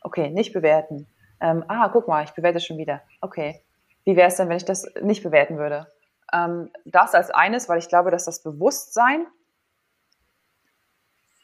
[0.02, 1.06] Okay, nicht bewerten
[1.40, 3.02] ähm, ah, guck mal, ich bewerte schon wieder.
[3.20, 3.62] Okay.
[4.04, 5.88] Wie wäre es denn, wenn ich das nicht bewerten würde?
[6.32, 9.26] Ähm, das als eines, weil ich glaube, dass das Bewusstsein,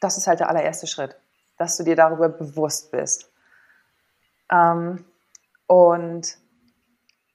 [0.01, 1.17] das ist halt der allererste Schritt,
[1.57, 3.31] dass du dir darüber bewusst bist.
[4.51, 5.05] Ähm,
[5.67, 6.37] und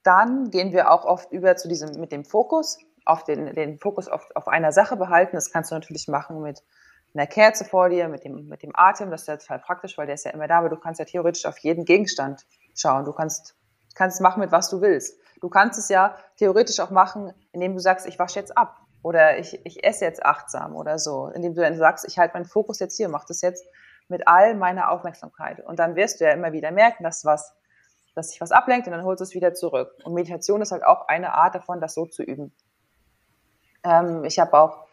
[0.03, 4.09] dann gehen wir auch oft über zu diesem, mit dem Fokus, auf den, den Fokus
[4.09, 5.37] auf, auf einer Sache behalten.
[5.37, 6.63] Das kannst du natürlich machen mit
[7.15, 10.07] einer Kerze vor dir, mit dem, mit dem Atem, das ist ja total praktisch, weil
[10.07, 13.05] der ist ja immer da, aber du kannst ja theoretisch auf jeden Gegenstand schauen.
[13.05, 13.57] Du kannst,
[13.95, 15.19] kannst machen mit was du willst.
[15.41, 19.39] Du kannst es ja theoretisch auch machen, indem du sagst, ich wasche jetzt ab oder
[19.39, 22.79] ich, ich esse jetzt achtsam oder so, indem du dann sagst, ich halte meinen Fokus
[22.81, 23.65] jetzt hier, mach das jetzt
[24.09, 25.65] mit all meiner Aufmerksamkeit.
[25.65, 27.55] Und dann wirst du ja immer wieder merken, dass was,
[28.15, 29.93] dass sich was ablenkt und dann holst du es wieder zurück.
[30.05, 32.53] Und Meditation ist halt auch eine Art davon, das so zu üben.
[33.85, 34.87] Ähm, ich habe auch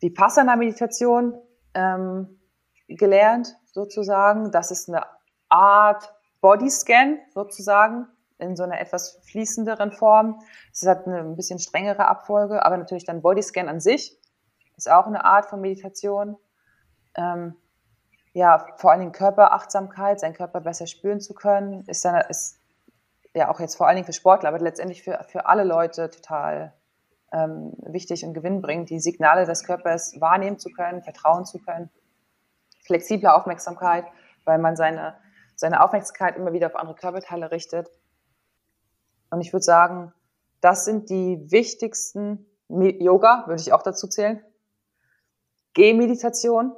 [0.00, 1.38] Vipassana-Meditation
[1.74, 2.40] ähm,
[2.88, 4.50] gelernt, sozusagen.
[4.50, 5.06] Das ist eine
[5.48, 8.08] Art Bodyscan, sozusagen,
[8.40, 10.40] in so einer etwas fließenderen Form.
[10.72, 14.18] Es hat eine ein bisschen strengere Abfolge, aber natürlich dann Bodyscan an sich
[14.76, 16.36] ist auch eine Art von Meditation.
[17.14, 17.56] Ähm,
[18.32, 22.60] ja, vor allen Dingen Körperachtsamkeit, seinen Körper besser spüren zu können, ist dann ist
[23.34, 26.72] ja auch jetzt vor allen Dingen für Sportler, aber letztendlich für, für alle Leute total
[27.32, 31.90] ähm, wichtig und gewinnbringend, die Signale des Körpers wahrnehmen zu können, vertrauen zu können.
[32.84, 34.04] Flexible Aufmerksamkeit,
[34.44, 35.14] weil man seine,
[35.54, 37.88] seine Aufmerksamkeit immer wieder auf andere Körperteile richtet.
[39.30, 40.12] Und ich würde sagen,
[40.60, 44.42] das sind die wichtigsten Yoga, würde ich auch dazu zählen.
[45.74, 46.72] Gehmeditation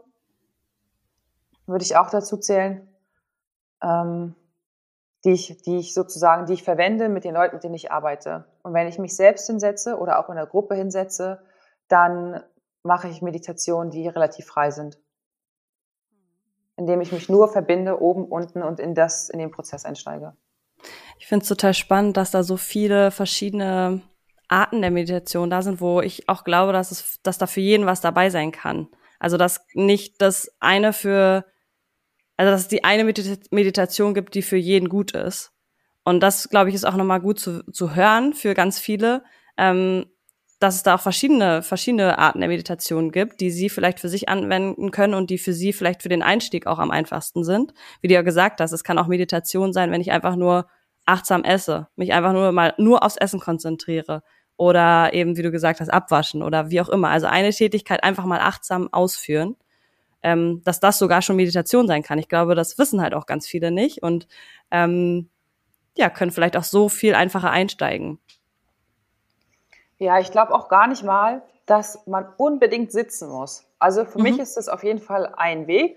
[1.66, 2.88] würde ich auch dazu zählen.
[3.82, 4.34] Ähm,
[5.24, 8.44] die ich, die ich sozusagen, die ich verwende mit den Leuten, mit denen ich arbeite.
[8.62, 11.40] Und wenn ich mich selbst hinsetze oder auch in der Gruppe hinsetze,
[11.88, 12.42] dann
[12.82, 15.00] mache ich Meditationen, die relativ frei sind.
[16.76, 20.36] Indem ich mich nur verbinde, oben, unten und in das, in den Prozess einsteige.
[21.18, 24.02] Ich finde es total spannend, dass da so viele verschiedene
[24.48, 27.86] Arten der Meditation da sind, wo ich auch glaube, dass es, dass da für jeden
[27.86, 28.88] was dabei sein kann.
[29.18, 31.44] Also dass nicht das eine für
[32.36, 35.52] also, dass es die eine Meditation gibt, die für jeden gut ist.
[36.04, 39.22] Und das, glaube ich, ist auch nochmal gut zu, zu hören für ganz viele,
[39.56, 40.06] ähm,
[40.62, 44.28] dass es da auch verschiedene, verschiedene Arten der Meditation gibt, die sie vielleicht für sich
[44.28, 47.74] anwenden können und die für sie vielleicht für den Einstieg auch am einfachsten sind.
[48.00, 50.66] Wie du ja gesagt hast, es kann auch Meditation sein, wenn ich einfach nur
[51.04, 54.22] achtsam esse, mich einfach nur mal nur aufs Essen konzentriere
[54.56, 57.08] oder eben, wie du gesagt hast, abwaschen oder wie auch immer.
[57.08, 59.56] Also eine Tätigkeit einfach mal achtsam ausführen
[60.22, 62.18] ähm, dass das sogar schon Meditation sein kann.
[62.18, 64.28] Ich glaube, das wissen halt auch ganz viele nicht und
[64.70, 65.28] ähm,
[65.96, 68.18] ja, können vielleicht auch so viel einfacher einsteigen.
[70.02, 73.64] Ja, ich glaube auch gar nicht mal, dass man unbedingt sitzen muss.
[73.78, 74.24] Also für mhm.
[74.24, 75.96] mich ist das auf jeden Fall ein Weg.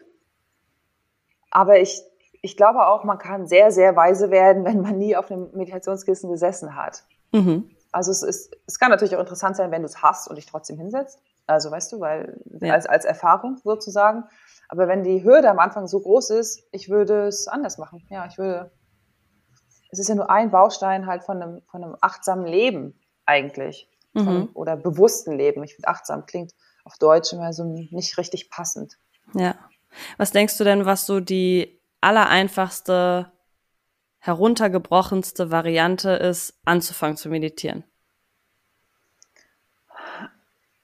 [1.49, 2.03] Aber ich,
[2.43, 6.29] ich glaube auch, man kann sehr, sehr weise werden, wenn man nie auf einem Meditationskissen
[6.29, 7.03] gesessen hat.
[7.31, 7.67] Mhm.
[7.91, 10.45] Also es, ist, es kann natürlich auch interessant sein, wenn du es hast und dich
[10.45, 11.19] trotzdem hinsetzt.
[11.47, 12.73] Also weißt du, weil ja.
[12.73, 14.25] als, als Erfahrung sozusagen.
[14.69, 18.05] Aber wenn die Hürde am Anfang so groß ist, ich würde es anders machen.
[18.11, 18.69] Ja, ich würde.
[19.89, 23.89] Es ist ja nur ein Baustein halt von einem, von einem achtsamen Leben eigentlich.
[24.15, 24.49] Mhm.
[24.53, 25.63] oder bewussten Leben.
[25.63, 26.53] Ich finde, achtsam klingt
[26.85, 28.97] auf Deutsch immer so nicht richtig passend.
[29.33, 29.55] Ja.
[30.17, 33.31] Was denkst du denn, was so die allereinfachste,
[34.19, 37.83] heruntergebrochenste Variante ist, anzufangen zu meditieren?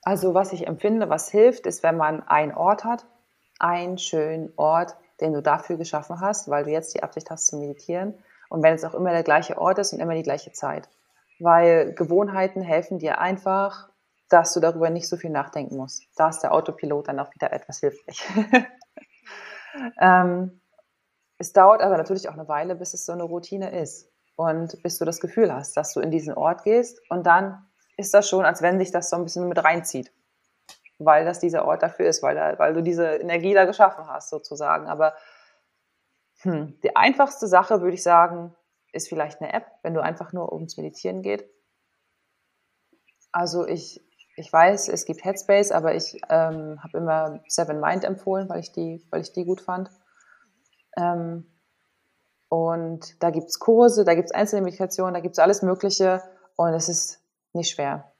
[0.04, 3.06] Also was ich empfinde, was hilft, ist, wenn man einen Ort hat,
[3.60, 7.58] einen schönen Ort, den du dafür geschaffen hast, weil du jetzt die Absicht hast zu
[7.58, 8.15] meditieren.
[8.50, 10.89] Und wenn es auch immer der gleiche Ort ist und immer die gleiche Zeit.
[11.41, 13.89] Weil Gewohnheiten helfen dir einfach,
[14.30, 16.04] dass du darüber nicht so viel nachdenken musst.
[16.15, 18.23] Da ist der Autopilot dann auch wieder etwas hilfreich.
[19.99, 20.62] ähm,
[21.38, 24.99] es dauert aber natürlich auch eine Weile, bis es so eine Routine ist und bis
[24.99, 27.65] du das Gefühl hast, dass du in diesen Ort gehst und dann
[27.97, 30.13] ist das schon, als wenn sich das so ein bisschen mit reinzieht,
[30.99, 34.30] weil das dieser Ort dafür ist, weil, da, weil du diese Energie da geschaffen hast
[34.30, 34.88] sozusagen.
[34.88, 35.15] Aber
[36.41, 38.56] hm, die einfachste Sache, würde ich sagen,
[38.91, 41.49] ist vielleicht eine App, wenn du einfach nur ums Meditieren geht.
[43.32, 44.01] Also ich,
[44.36, 48.71] ich weiß, es gibt Headspace, aber ich ähm, habe immer Seven Mind empfohlen, weil ich
[48.71, 49.89] die, weil ich die gut fand.
[50.97, 51.45] Ähm,
[52.49, 56.21] und da gibt es Kurse, da gibt es einzelne Meditationen, da gibt es alles Mögliche
[56.58, 57.23] und es ist
[57.54, 58.12] nicht schwer.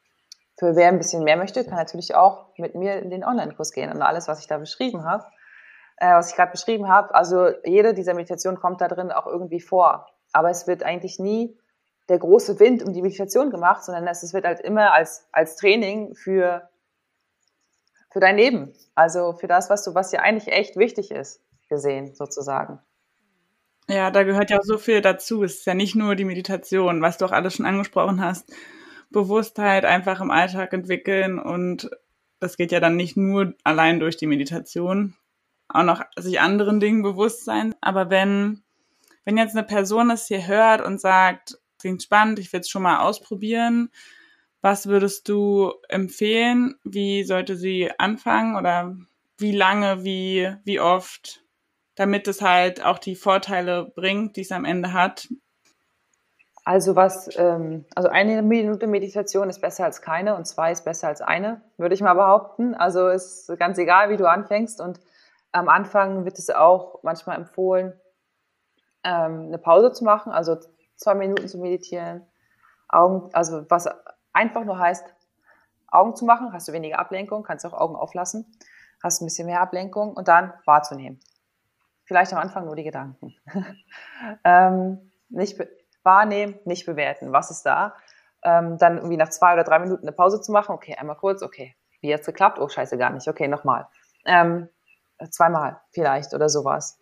[0.58, 3.92] Für wer ein bisschen mehr möchte, kann natürlich auch mit mir in den Online-Kurs gehen
[3.92, 5.26] und alles, was ich da beschrieben habe,
[5.98, 9.60] äh, was ich gerade beschrieben habe, also jede dieser Meditationen kommt da drin auch irgendwie
[9.60, 10.08] vor.
[10.34, 11.58] Aber es wird eigentlich nie
[12.10, 16.16] der große Wind um die Meditation gemacht, sondern es wird halt immer als, als Training
[16.16, 16.70] für,
[18.12, 18.74] für dein Leben.
[18.96, 22.80] Also für das, was du, was dir eigentlich echt wichtig ist gesehen, sozusagen.
[23.88, 25.44] Ja, da gehört ja auch so viel dazu.
[25.44, 28.54] Es ist ja nicht nur die Meditation, was du auch alles schon angesprochen hast.
[29.10, 31.90] Bewusstheit einfach im Alltag entwickeln und
[32.40, 35.16] das geht ja dann nicht nur allein durch die Meditation,
[35.68, 37.76] auch noch sich anderen Dingen bewusst sein.
[37.82, 38.64] Aber wenn,
[39.26, 42.84] wenn jetzt eine Person es hier hört und sagt, klingt spannend, ich will es schon
[42.84, 43.90] mal ausprobieren,
[44.62, 46.76] was würdest du empfehlen?
[46.84, 48.96] Wie sollte sie anfangen oder
[49.38, 51.42] wie lange, wie, wie oft?
[51.96, 55.28] damit es halt auch die Vorteile bringt, die es am Ende hat?
[56.64, 61.08] Also was, ähm, also eine Minute Meditation ist besser als keine und zwei ist besser
[61.08, 62.76] als eine, würde ich mal behaupten.
[62.76, 65.00] Also ist ganz egal, wie du anfängst und
[65.52, 67.94] am Anfang wird es auch manchmal empfohlen,
[69.04, 70.58] ähm, eine Pause zu machen, also
[70.96, 72.26] zwei Minuten zu meditieren.
[72.90, 73.88] Augen, also was
[74.34, 75.06] einfach nur heißt,
[75.88, 78.46] Augen zu machen, hast du weniger Ablenkung, kannst auch Augen auflassen,
[79.04, 81.20] hast ein bisschen mehr Ablenkung und dann wahrzunehmen
[82.12, 83.34] vielleicht am Anfang nur die Gedanken.
[84.44, 85.58] ähm, nicht
[86.04, 87.32] wahrnehmen, nicht bewerten.
[87.32, 87.96] Was ist da?
[88.44, 90.76] Ähm, dann irgendwie nach zwei oder drei Minuten eine Pause zu machen.
[90.76, 91.74] Okay, einmal kurz, okay.
[92.02, 92.60] Wie jetzt geklappt?
[92.60, 93.30] Oh, scheiße, gar nicht.
[93.30, 93.88] Okay, nochmal.
[94.26, 94.68] Ähm,
[95.30, 97.00] zweimal vielleicht oder sowas.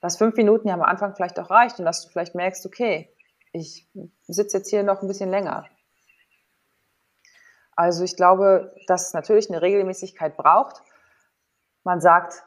[0.00, 3.12] Dass fünf Minuten ja am Anfang vielleicht auch reicht und dass du vielleicht merkst, okay,
[3.52, 3.88] ich
[4.26, 5.66] sitze jetzt hier noch ein bisschen länger.
[7.74, 10.82] Also ich glaube, dass es natürlich eine Regelmäßigkeit braucht.
[11.84, 12.44] Man sagt,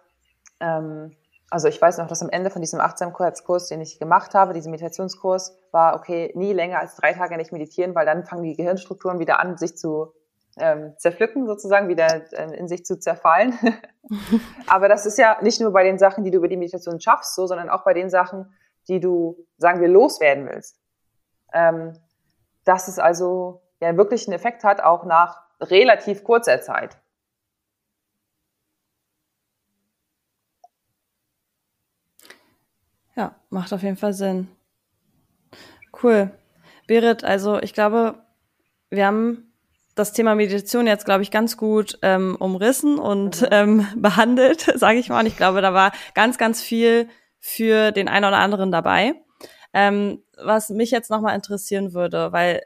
[0.59, 1.15] ähm,
[1.49, 4.71] also ich weiß noch, dass am Ende von diesem Achtsamkeitskurs, den ich gemacht habe, diesem
[4.71, 9.19] Meditationskurs, war, okay, nie länger als drei Tage nicht meditieren, weil dann fangen die Gehirnstrukturen
[9.19, 10.13] wieder an, sich zu
[10.57, 13.57] ähm, zerpflücken, sozusagen, wieder äh, in sich zu zerfallen.
[14.67, 17.35] Aber das ist ja nicht nur bei den Sachen, die du über die Meditation schaffst,
[17.35, 18.53] so, sondern auch bei den Sachen,
[18.87, 20.77] die du, sagen wir, loswerden willst.
[21.53, 21.93] Ähm,
[22.63, 26.97] dass es also ja wirklich einen Effekt hat, auch nach relativ kurzer Zeit.
[33.15, 34.47] Ja, macht auf jeden Fall Sinn.
[36.01, 36.31] Cool.
[36.87, 38.15] Berit, also ich glaube,
[38.89, 39.50] wir haben
[39.95, 43.47] das Thema Meditation jetzt, glaube ich, ganz gut ähm, umrissen und mhm.
[43.51, 45.19] ähm, behandelt, sage ich mal.
[45.19, 49.15] Und ich glaube, da war ganz, ganz viel für den einen oder anderen dabei.
[49.73, 52.61] Ähm, was mich jetzt nochmal interessieren würde, weil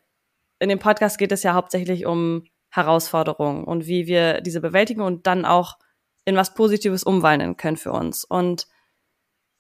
[0.60, 5.28] in dem Podcast geht es ja hauptsächlich um Herausforderungen und wie wir diese bewältigen und
[5.28, 5.78] dann auch
[6.26, 8.26] in was Positives umwandeln können für uns.
[8.26, 8.68] Und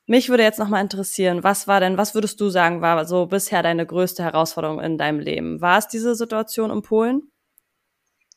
[0.08, 3.64] mich würde jetzt nochmal interessieren, was war denn, was würdest du sagen, war so bisher
[3.64, 5.62] deine größte Herausforderung in deinem Leben?
[5.62, 7.32] War es diese Situation in Polen?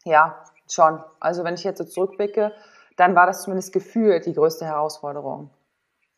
[0.09, 1.05] Ja, schon.
[1.21, 2.53] Also wenn ich jetzt so zurückblicke,
[2.97, 5.51] dann war das zumindest gefühlt die größte Herausforderung.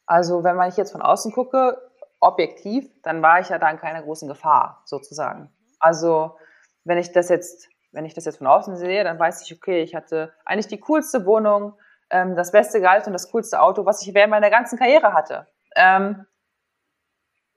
[0.07, 1.77] Also wenn man jetzt von außen gucke,
[2.21, 5.51] objektiv, dann war ich ja da in keiner großen Gefahr, sozusagen.
[5.81, 6.37] Also
[6.85, 9.83] wenn ich das jetzt, wenn ich das jetzt von außen sehe, dann weiß ich, okay,
[9.83, 11.75] ich hatte eigentlich die coolste Wohnung,
[12.11, 15.49] ähm, das beste Gehalt und das coolste Auto, was ich während meiner ganzen Karriere hatte.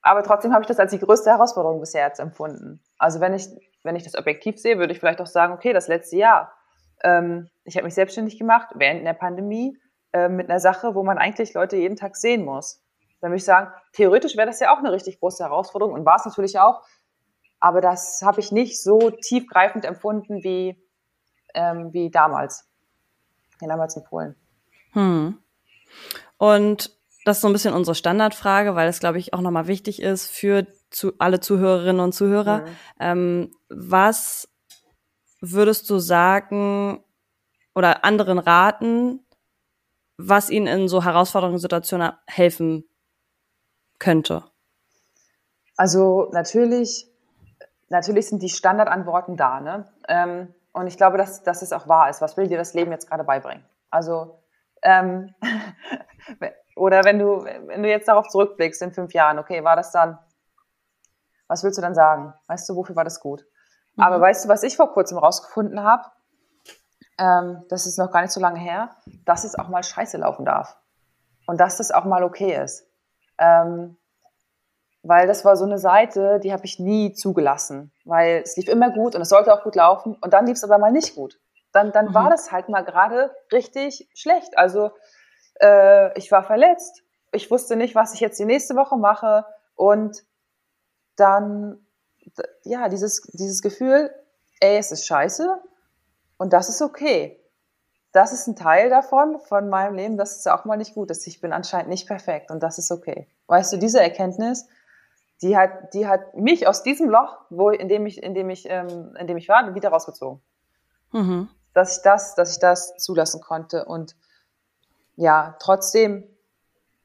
[0.03, 2.83] Aber trotzdem habe ich das als die größte Herausforderung bisher jetzt empfunden.
[2.97, 3.47] Also wenn ich,
[3.83, 6.53] wenn ich das objektiv sehe, würde ich vielleicht auch sagen, okay, das letzte Jahr,
[7.03, 9.77] ähm, ich habe mich selbstständig gemacht während der Pandemie
[10.11, 12.83] äh, mit einer Sache, wo man eigentlich Leute jeden Tag sehen muss.
[13.21, 16.17] Dann würde ich sagen, theoretisch wäre das ja auch eine richtig große Herausforderung und war
[16.17, 16.81] es natürlich auch.
[17.61, 20.77] Aber das habe ich nicht so tiefgreifend empfunden wie,
[21.53, 22.69] ähm, wie damals.
[23.61, 24.35] Ja, damals in Polen.
[24.91, 25.41] Hm.
[26.37, 30.01] Und das ist so ein bisschen unsere Standardfrage, weil es, glaube ich, auch nochmal wichtig
[30.01, 32.59] ist für zu, alle Zuhörerinnen und Zuhörer.
[32.59, 32.67] Mhm.
[32.99, 34.49] Ähm, was
[35.39, 37.03] würdest du sagen
[37.75, 39.25] oder anderen raten,
[40.17, 42.85] was ihnen in so herausfordernden Situationen helfen
[43.99, 44.43] könnte?
[45.75, 47.07] Also natürlich,
[47.89, 49.91] natürlich sind die Standardantworten da, ne?
[50.07, 52.21] Ähm, und ich glaube, dass, dass es auch wahr ist.
[52.21, 53.63] Was will dir das Leben jetzt gerade beibringen?
[53.89, 54.39] Also
[54.81, 55.33] ähm,
[56.75, 60.17] oder wenn du, wenn du jetzt darauf zurückblickst in fünf Jahren, okay, war das dann,
[61.47, 62.33] was willst du dann sagen?
[62.47, 63.45] Weißt du, wofür war das gut?
[63.95, 64.03] Mhm.
[64.03, 66.03] Aber weißt du, was ich vor kurzem rausgefunden habe?
[67.19, 68.95] Ähm, das ist noch gar nicht so lange her,
[69.25, 70.77] dass es auch mal scheiße laufen darf.
[71.45, 72.87] Und dass das auch mal okay ist.
[73.37, 73.97] Ähm,
[75.03, 77.91] weil das war so eine Seite, die habe ich nie zugelassen.
[78.05, 80.63] Weil es lief immer gut und es sollte auch gut laufen und dann lief es
[80.63, 81.39] aber mal nicht gut.
[81.73, 82.13] Dann, dann mhm.
[82.13, 84.57] war das halt mal gerade richtig schlecht.
[84.57, 84.91] Also
[85.59, 89.45] äh, ich war verletzt, ich wusste nicht, was ich jetzt die nächste Woche mache
[89.75, 90.23] und
[91.15, 91.85] dann,
[92.63, 94.11] ja, dieses, dieses Gefühl,
[94.59, 95.61] ey, es ist scheiße
[96.37, 97.39] und das ist okay.
[98.11, 101.25] Das ist ein Teil davon, von meinem Leben, dass es auch mal nicht gut ist.
[101.25, 103.27] Ich bin anscheinend nicht perfekt und das ist okay.
[103.47, 104.67] Weißt du, diese Erkenntnis,
[105.41, 108.69] die hat, die hat mich aus diesem Loch, wo, in dem ich, in dem ich,
[108.69, 110.41] ähm, in dem ich war, wieder rausgezogen.
[111.11, 111.49] Mhm.
[111.73, 114.15] Dass ich das, dass ich das zulassen konnte und
[115.15, 116.23] ja, trotzdem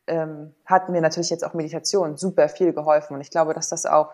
[0.06, 3.14] ähm, hat mir natürlich jetzt auch Meditation super viel geholfen.
[3.14, 4.12] Und ich glaube, dass das auch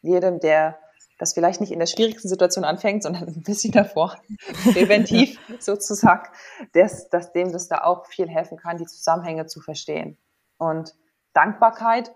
[0.00, 0.78] jedem, der
[1.18, 4.16] das vielleicht nicht in der schwierigsten Situation anfängt, sondern ein bisschen davor,
[4.72, 6.28] präventiv sozusagen,
[6.72, 10.16] dass, dass dem das da auch viel helfen kann, die Zusammenhänge zu verstehen.
[10.58, 10.94] Und
[11.32, 12.12] Dankbarkeit,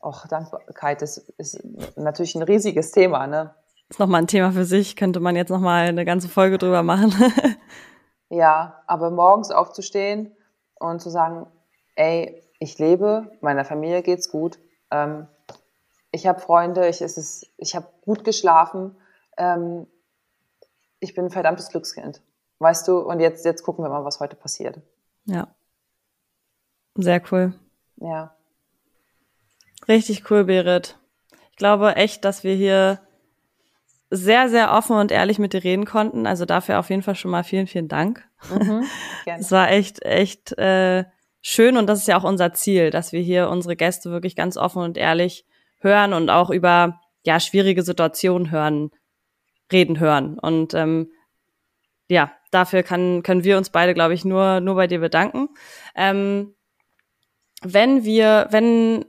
[0.00, 1.62] auch Dankbarkeit ist, ist
[1.96, 3.54] natürlich ein riesiges Thema, ne?
[3.88, 7.12] Ist nochmal ein Thema für sich, könnte man jetzt nochmal eine ganze Folge drüber machen.
[8.32, 10.34] Ja, aber morgens aufzustehen
[10.76, 11.46] und zu sagen,
[11.96, 14.58] ey, ich lebe, meiner Familie geht's gut,
[14.90, 15.28] ähm,
[16.12, 17.02] ich habe Freunde, ich,
[17.58, 18.96] ich habe gut geschlafen,
[19.36, 19.86] ähm,
[20.98, 22.22] ich bin ein verdammtes Glückskind.
[22.58, 24.80] Weißt du, und jetzt, jetzt gucken wir mal, was heute passiert.
[25.26, 25.48] Ja.
[26.94, 27.52] Sehr cool.
[27.96, 28.34] Ja.
[29.88, 30.96] Richtig cool, Berit.
[31.50, 32.98] Ich glaube echt, dass wir hier
[34.14, 36.26] sehr, sehr offen und ehrlich mit dir reden konnten.
[36.26, 38.28] Also dafür auf jeden Fall schon mal vielen, vielen Dank.
[38.50, 38.84] Mhm,
[39.38, 41.04] es war echt, echt äh,
[41.40, 44.58] schön und das ist ja auch unser Ziel, dass wir hier unsere Gäste wirklich ganz
[44.58, 45.46] offen und ehrlich
[45.80, 48.90] hören und auch über ja schwierige Situationen hören,
[49.72, 50.38] reden hören.
[50.38, 51.10] Und ähm,
[52.08, 55.48] ja, dafür kann, können wir uns beide, glaube ich, nur, nur bei dir bedanken.
[55.94, 56.54] Ähm,
[57.62, 59.06] wenn wir, wenn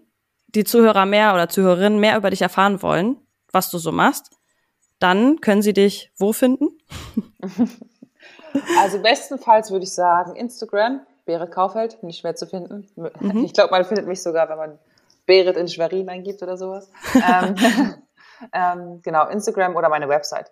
[0.48, 3.18] die Zuhörer mehr oder Zuhörerinnen mehr über dich erfahren wollen,
[3.52, 4.32] was du so machst,
[5.04, 6.70] dann können sie dich wo finden?
[8.78, 12.88] Also bestenfalls würde ich sagen Instagram, Berit Kaufeld, nicht schwer zu finden.
[12.96, 13.46] Mhm.
[13.46, 14.78] Ich glaube, man findet mich sogar, wenn man
[15.26, 16.88] Berit in Schwerin eingibt oder sowas.
[17.16, 17.56] ähm,
[18.54, 20.52] ähm, genau, Instagram oder meine Website.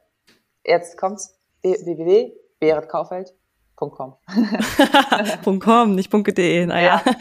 [0.66, 4.16] Jetzt kommt's, www.beritkaufeld.com.
[5.60, 7.04] .com, nicht .de, naja.
[7.06, 7.14] Ja.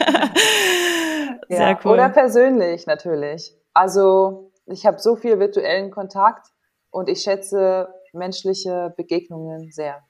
[1.47, 1.91] Sehr ja, cool.
[1.91, 3.55] Oder persönlich natürlich.
[3.73, 6.51] Also ich habe so viel virtuellen Kontakt
[6.91, 10.03] und ich schätze menschliche Begegnungen sehr.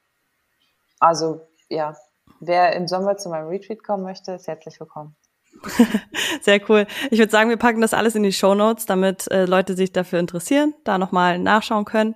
[0.99, 1.95] Also ja,
[2.39, 5.15] wer im Sommer zu meinem Retreat kommen möchte, ist herzlich willkommen.
[6.41, 6.88] Sehr cool.
[7.11, 9.91] Ich würde sagen, wir packen das alles in die Show Notes, damit äh, Leute sich
[9.91, 12.15] dafür interessieren, da nochmal nachschauen können.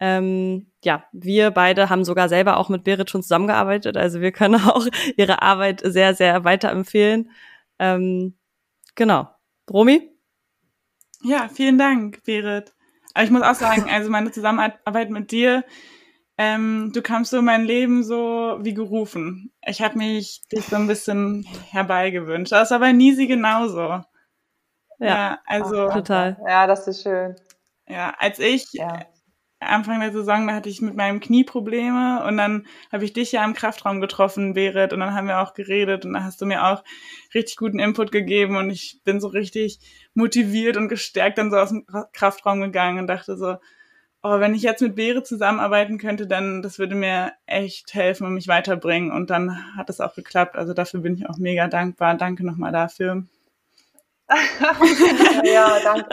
[0.00, 4.60] Ähm, ja, wir beide haben sogar selber auch mit Berit schon zusammengearbeitet, also wir können
[4.66, 4.86] auch
[5.16, 7.30] ihre Arbeit sehr, sehr weiterempfehlen.
[7.78, 8.38] Ähm,
[8.94, 9.28] genau.
[9.70, 10.10] Romy?
[11.22, 12.72] Ja, vielen Dank, Berit.
[13.14, 15.64] Aber ich muss auch sagen, also meine Zusammenarbeit mit dir,
[16.38, 19.52] ähm, du kamst so in mein Leben so wie gerufen.
[19.66, 22.52] Ich habe mich dich so ein bisschen herbeigewünscht.
[22.52, 23.80] Das war bei Nisi genauso.
[23.88, 24.04] Ja,
[25.00, 26.38] ja also Ach, total.
[26.46, 27.36] Ja, das ist schön.
[27.86, 29.06] Ja, als ich ja.
[29.60, 33.32] Anfang der Saison, da hatte ich mit meinem Knie Probleme und dann habe ich dich
[33.32, 36.46] ja im Kraftraum getroffen, Berit, und dann haben wir auch geredet und dann hast du
[36.46, 36.82] mir auch
[37.34, 39.78] richtig guten Input gegeben und ich bin so richtig
[40.14, 43.56] motiviert und gestärkt dann so aus dem Kraftraum gegangen und dachte so,
[44.22, 48.34] oh, wenn ich jetzt mit Berit zusammenarbeiten könnte, dann das würde mir echt helfen und
[48.34, 50.56] mich weiterbringen und dann hat es auch geklappt.
[50.56, 52.14] Also dafür bin ich auch mega dankbar.
[52.16, 53.24] Danke nochmal dafür.
[55.44, 56.08] ja, danke.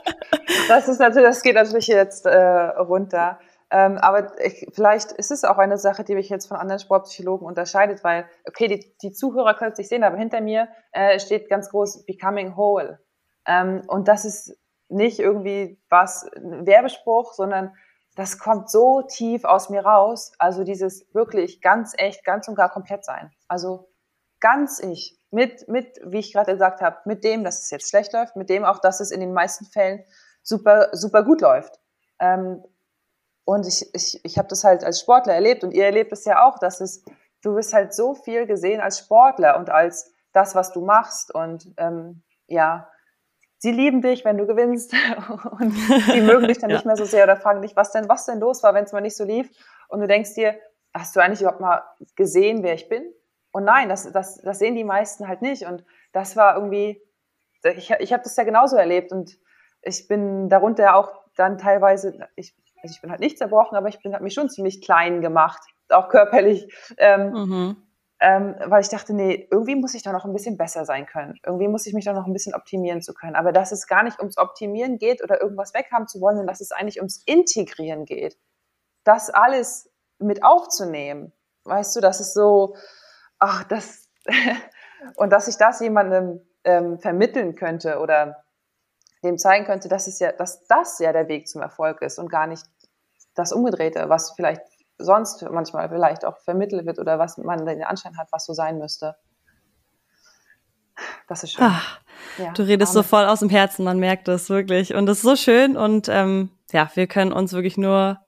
[0.67, 3.39] Das ist natürlich, das geht natürlich jetzt äh, runter.
[3.69, 7.45] Ähm, aber ich, vielleicht ist es auch eine Sache, die mich jetzt von anderen Sportpsychologen
[7.45, 11.49] unterscheidet, weil, okay, die, die Zuhörer können es nicht sehen, aber hinter mir äh, steht
[11.49, 12.99] ganz groß Becoming Whole.
[13.45, 14.57] Ähm, und das ist
[14.89, 17.73] nicht irgendwie was, ein Werbespruch, sondern
[18.15, 20.31] das kommt so tief aus mir raus.
[20.39, 23.31] Also dieses wirklich ganz echt, ganz und gar komplett sein.
[23.47, 23.89] Also
[24.39, 25.17] ganz ich.
[25.29, 28.49] Mit, mit, wie ich gerade gesagt habe, mit dem, dass es jetzt schlecht läuft, mit
[28.49, 30.05] dem auch, dass es in den meisten Fällen
[30.41, 31.79] super, super gut läuft.
[32.19, 32.63] Ähm,
[33.43, 36.45] und ich, ich, ich habe das halt als Sportler erlebt und ihr erlebt es ja
[36.45, 37.03] auch, dass es,
[37.41, 41.33] du wirst halt so viel gesehen als Sportler und als das, was du machst.
[41.33, 42.89] Und ähm, ja,
[43.57, 44.93] sie lieben dich, wenn du gewinnst
[45.59, 46.77] und sie mögen dich dann ja.
[46.77, 48.91] nicht mehr so sehr oder fragen dich, was denn, was denn los war, wenn es
[48.91, 49.49] mal nicht so lief.
[49.87, 50.57] Und du denkst dir,
[50.93, 51.83] hast du eigentlich überhaupt mal
[52.15, 53.03] gesehen, wer ich bin?
[53.51, 55.65] Und nein, das, das, das sehen die meisten halt nicht.
[55.65, 57.01] Und das war irgendwie,
[57.63, 59.37] ich, ich habe das ja genauso erlebt und
[59.81, 64.01] ich bin darunter auch dann teilweise, ich, also ich bin halt nicht zerbrochen, aber ich
[64.01, 66.73] bin habe mich schon ziemlich klein gemacht, auch körperlich.
[66.97, 67.87] Ähm, mhm
[68.19, 71.39] ähm, weil ich dachte, nee, irgendwie muss ich da noch ein bisschen besser sein können.
[71.45, 73.35] Irgendwie muss ich mich da noch ein bisschen optimieren zu können.
[73.35, 76.61] Aber dass es gar nicht ums Optimieren geht oder irgendwas weghaben zu wollen, sondern dass
[76.61, 78.37] es eigentlich ums Integrieren geht.
[79.03, 81.31] Das alles mit aufzunehmen.
[81.65, 82.75] Weißt du, das ist so,
[83.39, 84.09] ach, das,
[85.15, 88.43] und dass ich das jemandem ähm, vermitteln könnte oder
[89.23, 92.29] dem zeigen könnte, dass es ja, dass das ja der Weg zum Erfolg ist und
[92.29, 92.63] gar nicht
[93.35, 94.61] das Umgedrehte, was vielleicht
[94.97, 98.77] sonst manchmal vielleicht auch vermittelt wird oder was man den Anschein hat, was so sein
[98.77, 99.15] müsste.
[101.27, 101.65] Das ist schön.
[101.67, 101.99] Ach,
[102.37, 103.03] ja, du redest Amen.
[103.03, 104.95] so voll aus dem Herzen, man merkt das wirklich.
[104.95, 108.19] Und das ist so schön und ähm, ja, wir können uns wirklich nur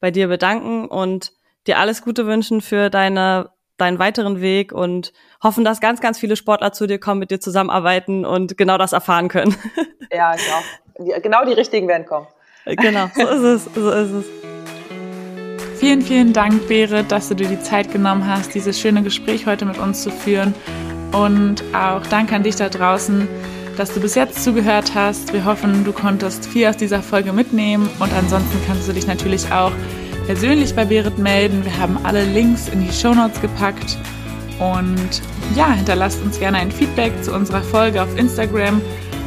[0.00, 1.32] bei dir bedanken und
[1.66, 5.12] dir alles Gute wünschen für deine deinen weiteren Weg und
[5.42, 8.92] hoffen, dass ganz, ganz viele Sportler zu dir kommen, mit dir zusammenarbeiten und genau das
[8.92, 9.56] erfahren können.
[10.12, 11.20] Ja, ich auch.
[11.20, 12.28] Genau die richtigen werden kommen.
[12.64, 14.24] Genau, so ist es, so ist es.
[15.80, 19.64] Vielen, vielen Dank, Berit, dass du dir die Zeit genommen hast, dieses schöne Gespräch heute
[19.66, 20.54] mit uns zu führen.
[21.12, 23.28] Und auch danke an dich da draußen,
[23.76, 25.32] dass du bis jetzt zugehört hast.
[25.32, 27.90] Wir hoffen, du konntest viel aus dieser Folge mitnehmen.
[27.98, 29.72] Und ansonsten kannst du dich natürlich auch
[30.26, 31.64] persönlich bei Berit melden.
[31.64, 33.96] Wir haben alle Links in die Shownotes gepackt.
[34.58, 35.22] Und
[35.54, 38.80] ja, hinterlasst uns gerne ein Feedback zu unserer Folge auf Instagram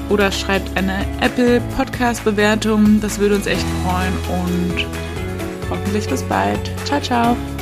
[0.09, 2.99] oder schreibt eine Apple Podcast Bewertung.
[2.99, 4.13] Das würde uns echt freuen.
[4.41, 4.87] Und
[5.69, 6.59] hoffentlich bis bald.
[6.85, 7.58] Ciao, ciao.